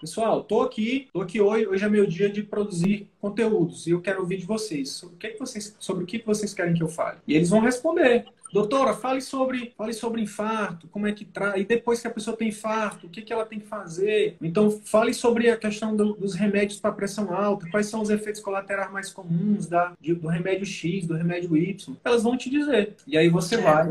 [0.00, 4.00] Pessoal, tô aqui, tô aqui hoje, hoje é meu dia de produzir conteúdos e eu
[4.00, 4.90] quero ouvir de vocês.
[4.90, 7.18] Sobre o que vocês, sobre o que vocês querem que eu fale?
[7.26, 8.26] E eles vão responder.
[8.52, 11.60] Doutora, fale sobre, fale sobre infarto, como é que traz.
[11.60, 14.36] E depois que a pessoa tem infarto, o que, que ela tem que fazer?
[14.40, 18.40] Então, fale sobre a questão do, dos remédios para pressão alta, quais são os efeitos
[18.40, 21.96] colaterais mais comuns da, de, do remédio X, do remédio Y.
[22.04, 22.96] Elas vão te dizer.
[23.06, 23.88] E aí você é, vai.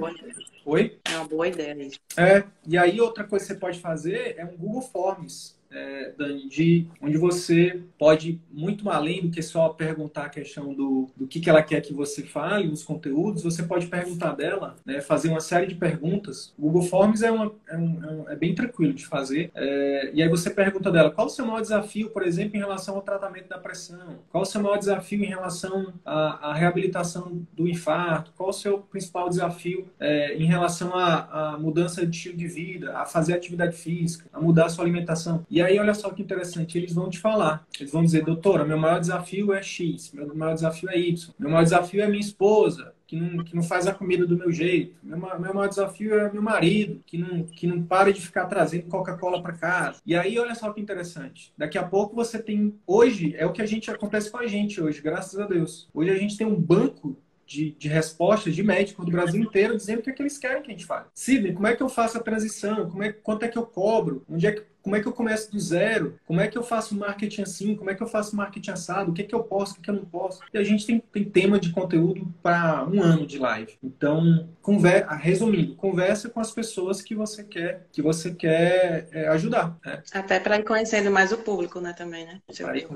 [0.65, 0.97] Oi?
[1.05, 1.99] É uma boa ideia isso.
[2.17, 6.47] É, e aí outra coisa que você pode fazer é um Google Forms é, Dani,
[6.47, 11.39] de onde você pode muito além do que só perguntar a questão do, do que,
[11.39, 15.39] que ela quer que você fale, os conteúdos, você pode perguntar dela, né, fazer uma
[15.39, 16.53] série de perguntas.
[16.57, 19.51] O Google Forms é, uma, é, um, é, é bem tranquilo de fazer.
[19.55, 22.95] É, e aí você pergunta dela qual o seu maior desafio, por exemplo, em relação
[22.95, 24.19] ao tratamento da pressão?
[24.31, 28.31] Qual o seu maior desafio em relação à, à reabilitação do infarto?
[28.35, 32.97] Qual o seu principal desafio é, em relação à, à mudança de estilo de vida,
[32.97, 35.45] a fazer atividade física, a mudar a sua alimentação?
[35.49, 37.65] E aí, olha só que interessante, eles vão te falar.
[37.79, 41.49] Eles vão dizer, doutora, meu maior desafio é X, meu maior desafio é Y, meu
[41.49, 44.95] maior desafio é minha esposa, que não, que não faz a comida do meu jeito.
[45.01, 48.87] Meu, meu maior desafio é meu marido, que não, que não para de ficar trazendo
[48.87, 50.01] Coca-Cola para casa.
[50.05, 51.53] E aí, olha só que interessante.
[51.57, 52.75] Daqui a pouco você tem.
[52.85, 55.87] Hoje, é o que a gente acontece com a gente hoje, graças a Deus.
[55.93, 59.99] Hoje a gente tem um banco de, de respostas de médicos do Brasil inteiro dizendo
[59.99, 61.05] o que, é que eles querem que a gente fale.
[61.13, 62.89] Sidney, como é que eu faço a transição?
[62.89, 64.23] Como é, quanto é que eu cobro?
[64.29, 66.17] Onde é que como é que eu começo do zero?
[66.25, 67.75] Como é que eu faço marketing assim?
[67.75, 69.11] Como é que eu faço marketing assado?
[69.11, 70.39] O que é que eu posso, o que, é que eu não posso?
[70.53, 73.73] E a gente tem, tem tema de conteúdo para um ano de live.
[73.83, 79.77] Então, conver, resumindo, conversa com as pessoas que você quer, que você quer é, ajudar.
[79.85, 80.01] Né?
[80.13, 81.91] Até para ir conhecendo mais o público, né?
[81.91, 82.41] Também, né?
[82.57, 82.87] Para ir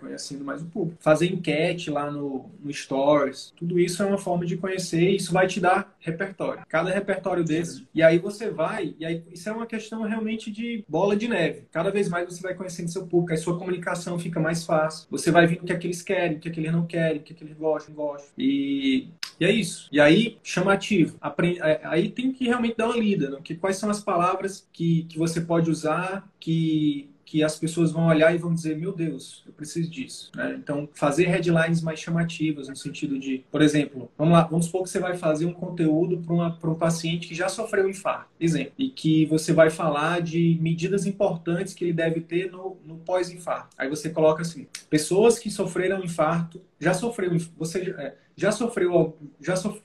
[0.00, 1.02] conhecendo mais o público.
[1.02, 3.52] Fazer enquete lá no, no Stories.
[3.56, 6.62] Tudo isso é uma forma de conhecer e isso vai te dar repertório.
[6.68, 7.88] Cada repertório desse.
[7.92, 11.28] E aí você vai, e aí isso é uma questão realmente de bola de de
[11.28, 11.66] neve.
[11.72, 15.06] Cada vez mais você vai conhecendo seu público, a sua comunicação fica mais fácil.
[15.10, 17.22] Você vai vendo o que é eles querem, o que é eles não querem, o
[17.22, 18.30] que é eles gostam, não gostam.
[18.38, 19.88] E, e é isso.
[19.90, 21.16] E aí, chamativo.
[21.20, 23.38] Aprende, é, aí tem que realmente dar uma lida, né?
[23.42, 28.06] que quais são as palavras que, que você pode usar que que as pessoas vão
[28.06, 30.30] olhar e vão dizer, meu Deus, eu preciso disso.
[30.34, 30.56] Né?
[30.62, 34.90] Então, fazer headlines mais chamativas, no sentido de, por exemplo, vamos lá, vamos supor que
[34.90, 36.22] você vai fazer um conteúdo
[36.60, 41.06] para um paciente que já sofreu infarto, exemplo, e que você vai falar de medidas
[41.06, 43.74] importantes que ele deve ter no, no pós-infarto.
[43.78, 49.56] Aí você coloca assim, pessoas que sofreram infarto, já sofreu, você é, já sofreu, já
[49.56, 49.80] sof,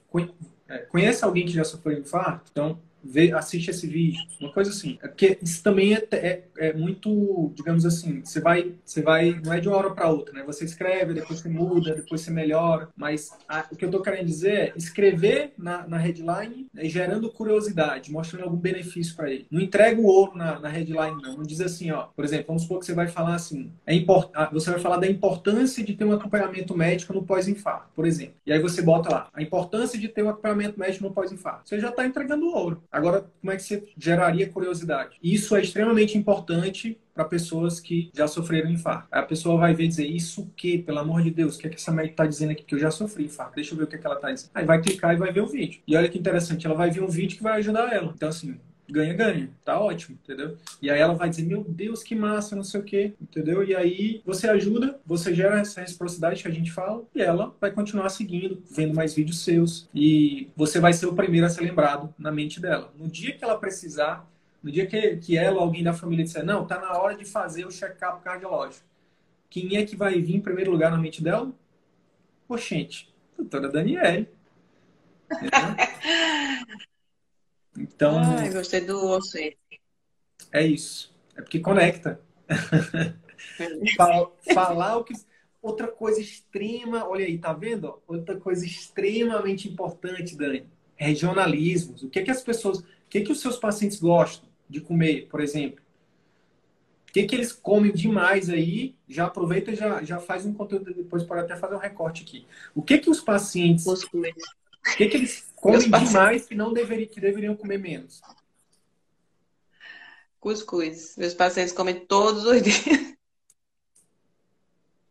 [0.67, 2.49] é, conhece alguém que já sofreu infarto?
[2.51, 4.97] Então, vê, assiste esse vídeo, uma coisa assim.
[5.01, 9.53] É porque isso também é, é, é, muito, digamos assim, você vai, você vai, não
[9.53, 10.43] é de uma hora para outra, né?
[10.45, 12.89] Você escreve, depois você muda, depois você melhora.
[12.95, 17.31] Mas a, o que eu tô querendo dizer é escrever na, na headline é, gerando
[17.31, 19.47] curiosidade, mostrando algum benefício para ele.
[19.49, 21.37] Não entrega o ouro na, na, headline, não.
[21.37, 24.29] Não diz assim, ó, por exemplo, vamos supor que você vai falar assim, é import,
[24.33, 28.35] ah, você vai falar da importância de ter um acompanhamento médico no pós-infarto, por exemplo.
[28.45, 31.69] E aí você bota lá, a importância de ter um acompanhamento médico no pós-infarto.
[31.69, 32.83] Você já está entregando o ouro.
[32.91, 35.17] Agora, como é que você geraria curiosidade?
[35.21, 39.07] Isso é extremamente importante para pessoas que já sofreram infarto.
[39.11, 41.75] A pessoa vai ver dizer, isso que, pelo amor de Deus, o que, é que
[41.75, 42.63] essa médica está dizendo aqui?
[42.63, 43.55] Que eu já sofri infarto.
[43.55, 44.51] Deixa eu ver o que, é que ela está dizendo.
[44.55, 45.81] Aí vai clicar e vai ver o vídeo.
[45.85, 48.13] E olha que interessante, ela vai ver um vídeo que vai ajudar ela.
[48.15, 48.59] Então, assim,
[48.91, 49.49] ganha, ganha.
[49.63, 50.57] Tá ótimo, entendeu?
[50.81, 53.63] E aí ela vai dizer, meu Deus, que massa, não sei o quê, entendeu?
[53.63, 57.71] E aí você ajuda, você gera essa reciprocidade que a gente fala, e ela vai
[57.71, 62.13] continuar seguindo, vendo mais vídeos seus, e você vai ser o primeiro a ser lembrado
[62.17, 62.93] na mente dela.
[62.97, 64.29] No dia que ela precisar,
[64.61, 67.25] no dia que, que ela ou alguém da família disser, não, tá na hora de
[67.25, 68.85] fazer o check-up cardiológico,
[69.49, 71.51] quem é que vai vir em primeiro lugar na mente dela?
[72.47, 74.27] Oxente, doutora Daniele.
[77.79, 78.19] Então.
[78.37, 79.55] Ai, gostei do você.
[80.51, 81.15] É isso.
[81.35, 82.19] É porque conecta.
[84.53, 85.13] Falar o que.
[85.61, 88.01] Outra coisa extrema, olha aí, tá vendo?
[88.07, 90.65] Outra coisa extremamente importante, Dani.
[90.95, 92.03] Regionalismos.
[92.03, 92.79] O que é que as pessoas.
[92.79, 95.81] O que é que os seus pacientes gostam de comer, por exemplo?
[97.09, 98.95] O que, é que eles comem demais aí?
[99.07, 102.45] Já aproveita e já, já faz um conteúdo depois, pode até fazer um recorte aqui.
[102.75, 103.83] O que é que os pacientes.
[104.93, 108.21] O que, que eles Comem demais que não deveriam, que deveriam comer menos.
[110.39, 111.15] Cuscuz.
[111.17, 113.17] Meus pacientes comem todos os dias.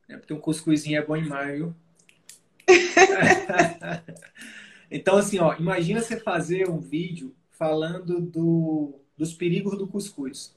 [0.09, 1.77] É porque um cuscuzinho é bom demais, viu?
[4.91, 10.57] então, assim, ó, imagina você fazer um vídeo falando do, dos perigos do cuscuz.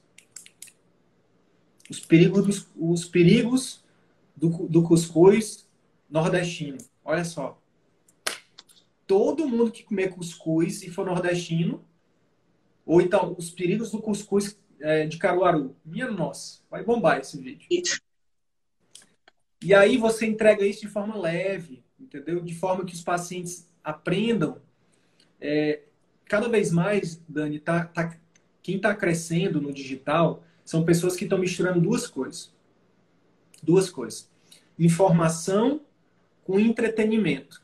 [1.90, 3.84] Os perigos, dos, os perigos
[4.34, 5.68] do, do cuscuz
[6.08, 6.78] nordestino.
[7.04, 7.61] Olha só
[9.06, 11.84] todo mundo que comer cuscuz e for nordestino,
[12.84, 15.76] ou então os perigos do cuscuz é, de Caruaru.
[15.84, 17.66] Minha nossa, vai bombar esse vídeo.
[19.62, 22.40] E aí você entrega isso de forma leve, entendeu?
[22.40, 24.60] De forma que os pacientes aprendam.
[25.40, 25.82] É,
[26.24, 28.18] cada vez mais, Dani, tá, tá,
[28.62, 32.52] quem está crescendo no digital são pessoas que estão misturando duas coisas.
[33.62, 34.28] Duas coisas.
[34.78, 35.80] Informação
[36.42, 37.61] com entretenimento.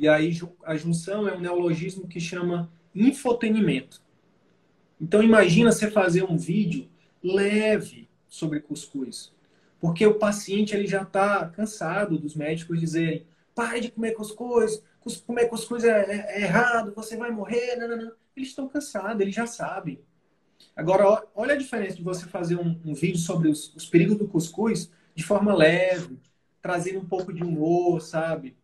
[0.00, 0.32] E aí
[0.64, 4.00] a junção é um neologismo que chama infotenimento.
[4.98, 6.88] Então imagina você fazer um vídeo
[7.22, 9.30] leve sobre cuscuz.
[9.78, 14.82] Porque o paciente ele já está cansado dos médicos dizerem pare de comer cuscuz,
[15.26, 18.12] comer cuscuz é, é, é errado, você vai morrer, não, não, não.
[18.34, 20.00] Eles estão cansados, eles já sabem.
[20.74, 24.26] Agora, olha a diferença de você fazer um, um vídeo sobre os, os perigos do
[24.26, 26.18] cuscuz de forma leve,
[26.62, 28.56] trazendo um pouco de humor, sabe?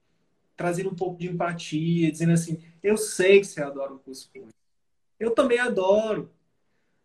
[0.57, 4.53] Trazendo um pouco de empatia, dizendo assim: eu sei que você adora o cuscuz.
[5.19, 6.31] Eu também adoro.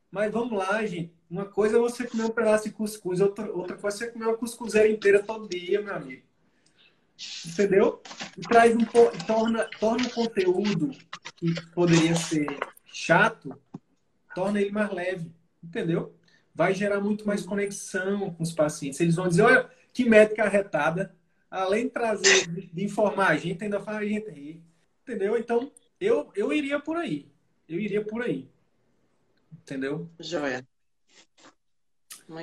[0.09, 1.13] Mas vamos lá, gente.
[1.29, 4.25] Uma coisa é você comer um pedaço de cuscuz, outra, outra coisa é você comer
[4.25, 6.23] uma cuscuzeira inteira todo dia, meu amigo.
[7.45, 8.01] entendeu?
[8.37, 8.83] E traz um
[9.25, 10.91] torna, torna o conteúdo
[11.37, 12.47] que poderia ser
[12.85, 13.57] chato,
[14.35, 15.31] torna ele mais leve,
[15.63, 16.13] entendeu?
[16.53, 18.99] Vai gerar muito mais conexão com os pacientes.
[18.99, 21.15] Eles vão dizer, olha, que médica arretada,
[21.51, 24.63] além de trazer, de informar a gente, ainda faz a gente rir,
[25.03, 25.37] entendeu?
[25.37, 25.69] Então,
[25.99, 27.29] eu, eu iria por aí.
[27.67, 28.49] Eu iria por aí.
[29.51, 30.09] Entendeu?
[30.17, 30.65] Joia.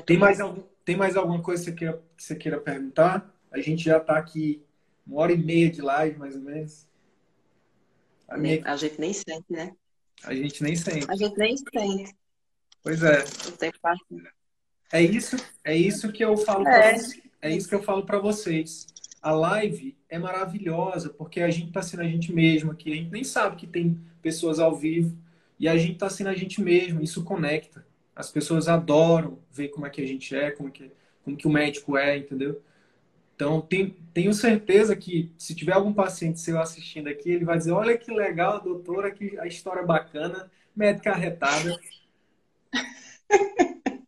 [0.04, 3.34] tem mais, algum, tem mais alguma coisa que você queira, que você queira perguntar?
[3.50, 4.62] A gente já está aqui
[5.06, 6.86] uma hora e meia de live, mais ou menos.
[8.28, 8.60] A, minha...
[8.64, 9.74] a gente nem sente, né?
[10.22, 11.10] A gente nem sente.
[11.10, 12.14] A gente nem sente.
[12.82, 13.24] Pois é.
[13.48, 14.04] O tempo passa.
[14.92, 16.94] É isso, é isso que eu falo é.
[16.94, 18.86] Pra, é isso que eu falo para vocês.
[19.20, 22.92] A live é maravilhosa porque a gente está sendo a gente mesmo aqui.
[22.92, 25.16] A gente nem sabe que tem pessoas ao vivo
[25.58, 27.02] e a gente está sendo a gente mesmo.
[27.02, 27.86] Isso conecta.
[28.14, 30.90] As pessoas adoram ver como é que a gente é, como que,
[31.24, 32.60] como que o médico é, entendeu?
[33.34, 37.70] Então, tem, tenho certeza que se tiver algum paciente seu assistindo aqui, ele vai dizer:
[37.70, 41.78] Olha que legal, doutora, que a história bacana, médica arretada.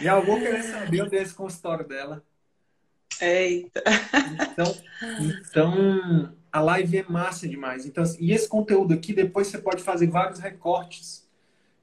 [0.00, 2.24] e eu vou querer saber onde é consultório dela.
[3.20, 3.82] Eita!
[4.52, 4.76] Então,
[5.20, 7.86] então, a live é massa demais.
[7.86, 11.28] Então, e esse conteúdo aqui, depois você pode fazer vários recortes.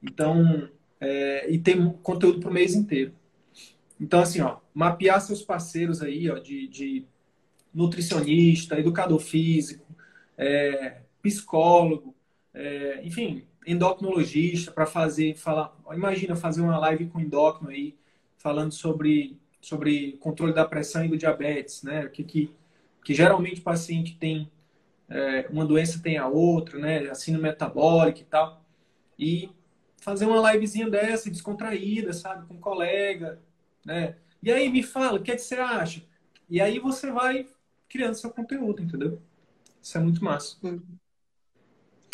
[0.01, 3.13] Então, é, e tem conteúdo para o mês inteiro.
[3.99, 7.05] Então, assim, ó, mapear seus parceiros aí, ó, de, de
[7.73, 9.85] nutricionista, educador físico,
[10.37, 12.15] é, psicólogo,
[12.53, 17.95] é, enfim, endocrinologista para fazer, falar, imagina fazer uma live com endócrino aí,
[18.37, 22.07] falando sobre, sobre controle da pressão e do diabetes, né?
[22.07, 22.53] Que, que,
[23.05, 24.51] que geralmente o paciente tem
[25.07, 27.09] é, uma doença tem a outra, né?
[27.09, 28.65] Assim no metabólico e tal.
[29.19, 29.49] E
[29.97, 32.47] fazer uma livezinha dessa, descontraída, sabe?
[32.47, 33.39] Com um colega,
[33.85, 34.15] né?
[34.41, 36.03] E aí me fala, o que, é que você acha?
[36.49, 37.47] E aí você vai
[37.87, 39.21] criando seu conteúdo, entendeu?
[39.81, 40.57] Isso é muito massa.
[40.63, 40.81] Hum.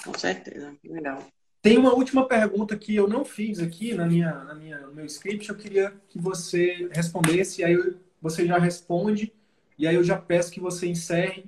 [0.03, 1.26] Com certeza, legal.
[1.68, 5.06] Tem uma última pergunta que eu não fiz aqui na minha, na minha, no meu
[5.06, 5.49] script.
[5.49, 7.76] Eu queria que você respondesse, aí
[8.22, 9.34] você já responde,
[9.77, 11.45] e aí eu já peço que você encerre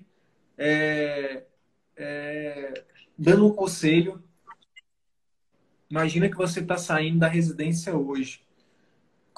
[0.57, 1.43] é,
[1.95, 2.83] é,
[3.17, 4.21] dando um conselho.
[5.89, 8.41] Imagina que você está saindo da residência hoje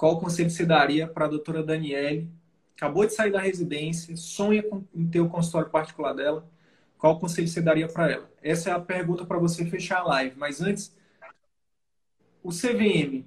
[0.02, 2.28] qual conselho você daria para a doutora Daniele?
[2.76, 6.44] Acabou de sair da residência, sonha com, em ter o consultório particular dela.
[7.02, 8.32] Qual conselho você daria para ela?
[8.44, 10.38] Essa é a pergunta para você fechar a live.
[10.38, 10.96] Mas antes,
[12.44, 13.26] o CVM.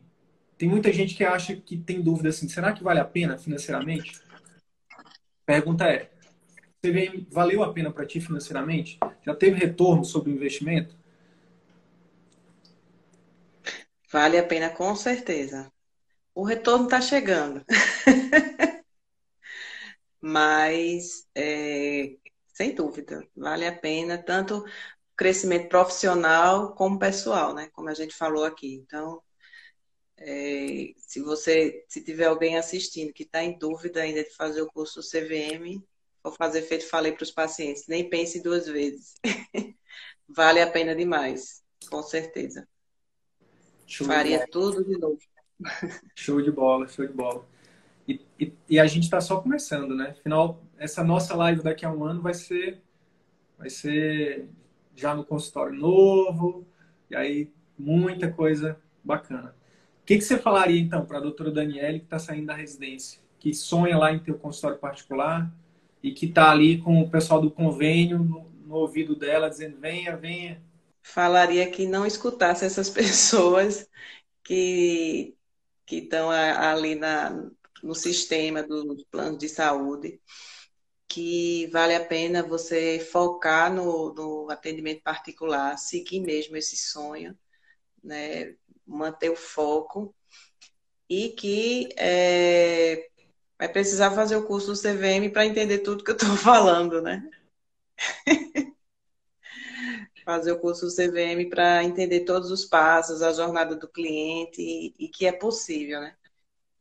[0.56, 4.22] Tem muita gente que acha que tem dúvida assim: será que vale a pena financeiramente?
[5.44, 6.08] Pergunta é:
[6.80, 8.96] CVM valeu a pena para ti financeiramente?
[9.26, 10.94] Já teve retorno sobre o investimento?
[14.12, 15.68] Vale a pena com certeza
[16.34, 17.64] o retorno está chegando.
[20.20, 22.16] Mas, é,
[22.54, 24.64] sem dúvida, vale a pena tanto
[25.16, 27.68] crescimento profissional como pessoal, né?
[27.72, 28.74] Como a gente falou aqui.
[28.74, 29.20] Então,
[30.16, 34.70] é, se você, se tiver alguém assistindo que está em dúvida ainda de fazer o
[34.72, 35.84] curso CVM,
[36.22, 39.14] vou fazer feito, falei para os pacientes, nem pense duas vezes.
[40.28, 42.66] vale a pena demais, com certeza.
[44.06, 45.18] Faria tudo de novo.
[46.16, 47.46] Show de bola, show de bola.
[48.06, 50.14] E, e, e a gente está só começando, né?
[50.18, 52.82] Afinal, essa nossa live daqui a um ano vai ser,
[53.58, 54.48] vai ser
[54.94, 56.66] já no consultório novo,
[57.10, 59.54] e aí muita coisa bacana.
[60.02, 63.20] O que, que você falaria então para a doutora Daniele que está saindo da residência,
[63.38, 65.50] que sonha lá em ter o consultório particular
[66.02, 70.16] e que está ali com o pessoal do convênio no, no ouvido dela dizendo venha,
[70.16, 70.62] venha?
[71.02, 73.88] Falaria que não escutasse essas pessoas
[74.42, 75.34] que
[75.86, 77.50] que estão ali na,
[77.84, 80.20] no sistema dos planos de saúde,
[81.06, 87.36] que vale a pena você focar no, no atendimento particular, seguir mesmo esse sonho,
[88.02, 88.54] né?
[88.86, 90.14] manter o foco,
[91.08, 93.08] e que é,
[93.58, 97.22] vai precisar fazer o curso do CVM para entender tudo que eu estou falando, né?
[100.24, 104.94] fazer o curso do CVM para entender todos os passos, a jornada do cliente e,
[104.98, 106.16] e, que é possível, né?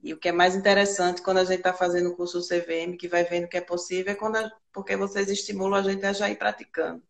[0.04, 3.08] E o que é mais interessante quando a gente está fazendo o curso CVM, que
[3.08, 6.30] vai vendo que é possível, é quando a, porque vocês estimulam a gente a já
[6.30, 7.02] ir praticando.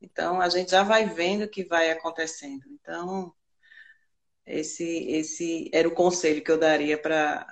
[0.00, 2.64] Então, a gente já vai vendo o que vai acontecendo.
[2.70, 3.34] Então,
[4.46, 7.46] esse, esse era o conselho que eu daria para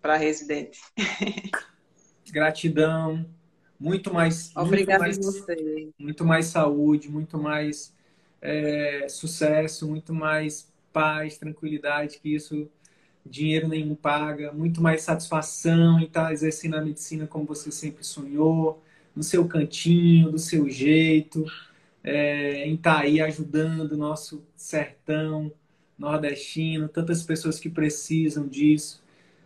[0.00, 0.80] para residente.
[2.30, 3.28] Gratidão,
[3.78, 5.90] muito mais, Obrigada muito mais, você.
[5.98, 7.92] muito mais saúde, muito mais
[8.40, 12.70] é, sucesso, muito mais paz, tranquilidade, que isso
[13.24, 18.82] dinheiro nenhum paga, muito mais satisfação em estar exercendo a medicina como você sempre sonhou,
[19.14, 21.44] no seu cantinho, do seu jeito,
[22.02, 25.52] é, em estar aí ajudando o nosso sertão
[25.98, 29.02] nordestino, tantas pessoas que precisam disso.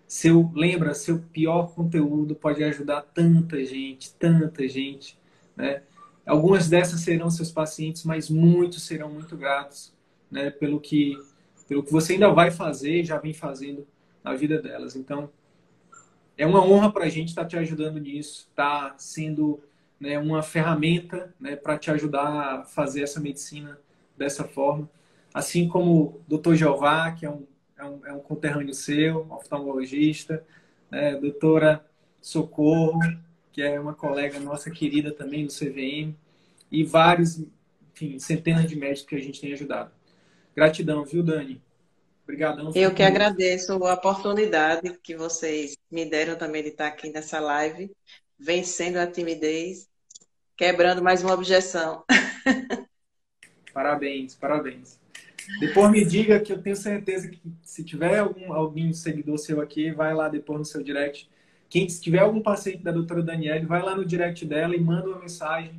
[0.07, 5.19] Seu, lembra, seu pior conteúdo pode ajudar tanta gente, tanta gente,
[5.57, 5.83] né?
[6.25, 9.93] Algumas dessas serão seus pacientes, mas muitos serão muito gratos,
[10.31, 11.15] né, pelo que
[11.67, 13.87] pelo que você ainda vai fazer, já vem fazendo
[14.23, 14.97] na vida delas.
[14.97, 15.31] Então,
[16.37, 19.61] é uma honra para a gente estar tá te ajudando nisso, tá sendo
[19.99, 23.79] né, uma ferramenta né, para te ajudar a fazer essa medicina
[24.17, 24.89] dessa forma.
[25.33, 26.55] Assim como o Dr.
[26.55, 27.47] Jeová, que é um,
[27.77, 30.45] é um, é um conterrâneo seu, oftalmologista,
[30.91, 31.85] né, doutora
[32.21, 33.01] Socorro,
[33.53, 36.15] que é uma colega nossa querida também do CVM,
[36.71, 37.41] e vários,
[37.93, 39.93] enfim, centenas de médicos que a gente tem ajudado.
[40.55, 41.61] Gratidão, viu, Dani?
[42.23, 42.73] Obrigadão.
[42.75, 47.91] Eu que agradeço a oportunidade que vocês me deram também de estar aqui nessa live,
[48.39, 49.89] vencendo a timidez,
[50.57, 52.05] quebrando mais uma objeção.
[53.75, 55.01] Parabéns, parabéns.
[55.59, 59.91] Depois me diga que eu tenho certeza que se tiver algum, algum seguidor seu aqui,
[59.91, 61.29] vai lá depois no seu direct.
[61.69, 65.09] Quem se tiver algum paciente da doutora Daniele, vai lá no direct dela e manda
[65.09, 65.75] uma mensagem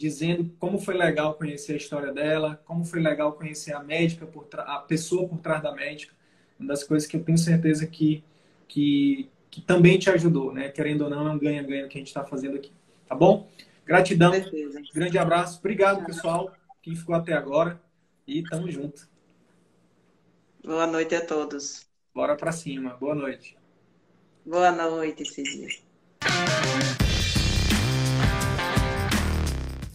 [0.00, 4.48] dizendo como foi legal conhecer a história dela, como foi legal conhecer a médica, por
[4.58, 6.14] a pessoa por trás da médica.
[6.58, 8.24] Uma das coisas que eu tenho certeza que,
[8.66, 10.70] que, que também te ajudou, né?
[10.70, 12.72] Querendo ou não, é um ganha-ganha que a gente está fazendo aqui.
[13.06, 13.46] Tá bom?
[13.84, 14.32] Gratidão.
[14.94, 15.58] Grande abraço.
[15.58, 16.50] Obrigado, pessoal,
[16.80, 17.78] quem ficou até agora.
[18.26, 19.06] E tamo junto.
[20.64, 21.86] Boa noite a todos.
[22.14, 22.96] Bora para cima.
[22.98, 23.54] Boa noite.
[24.46, 25.68] Boa noite, Cidinha.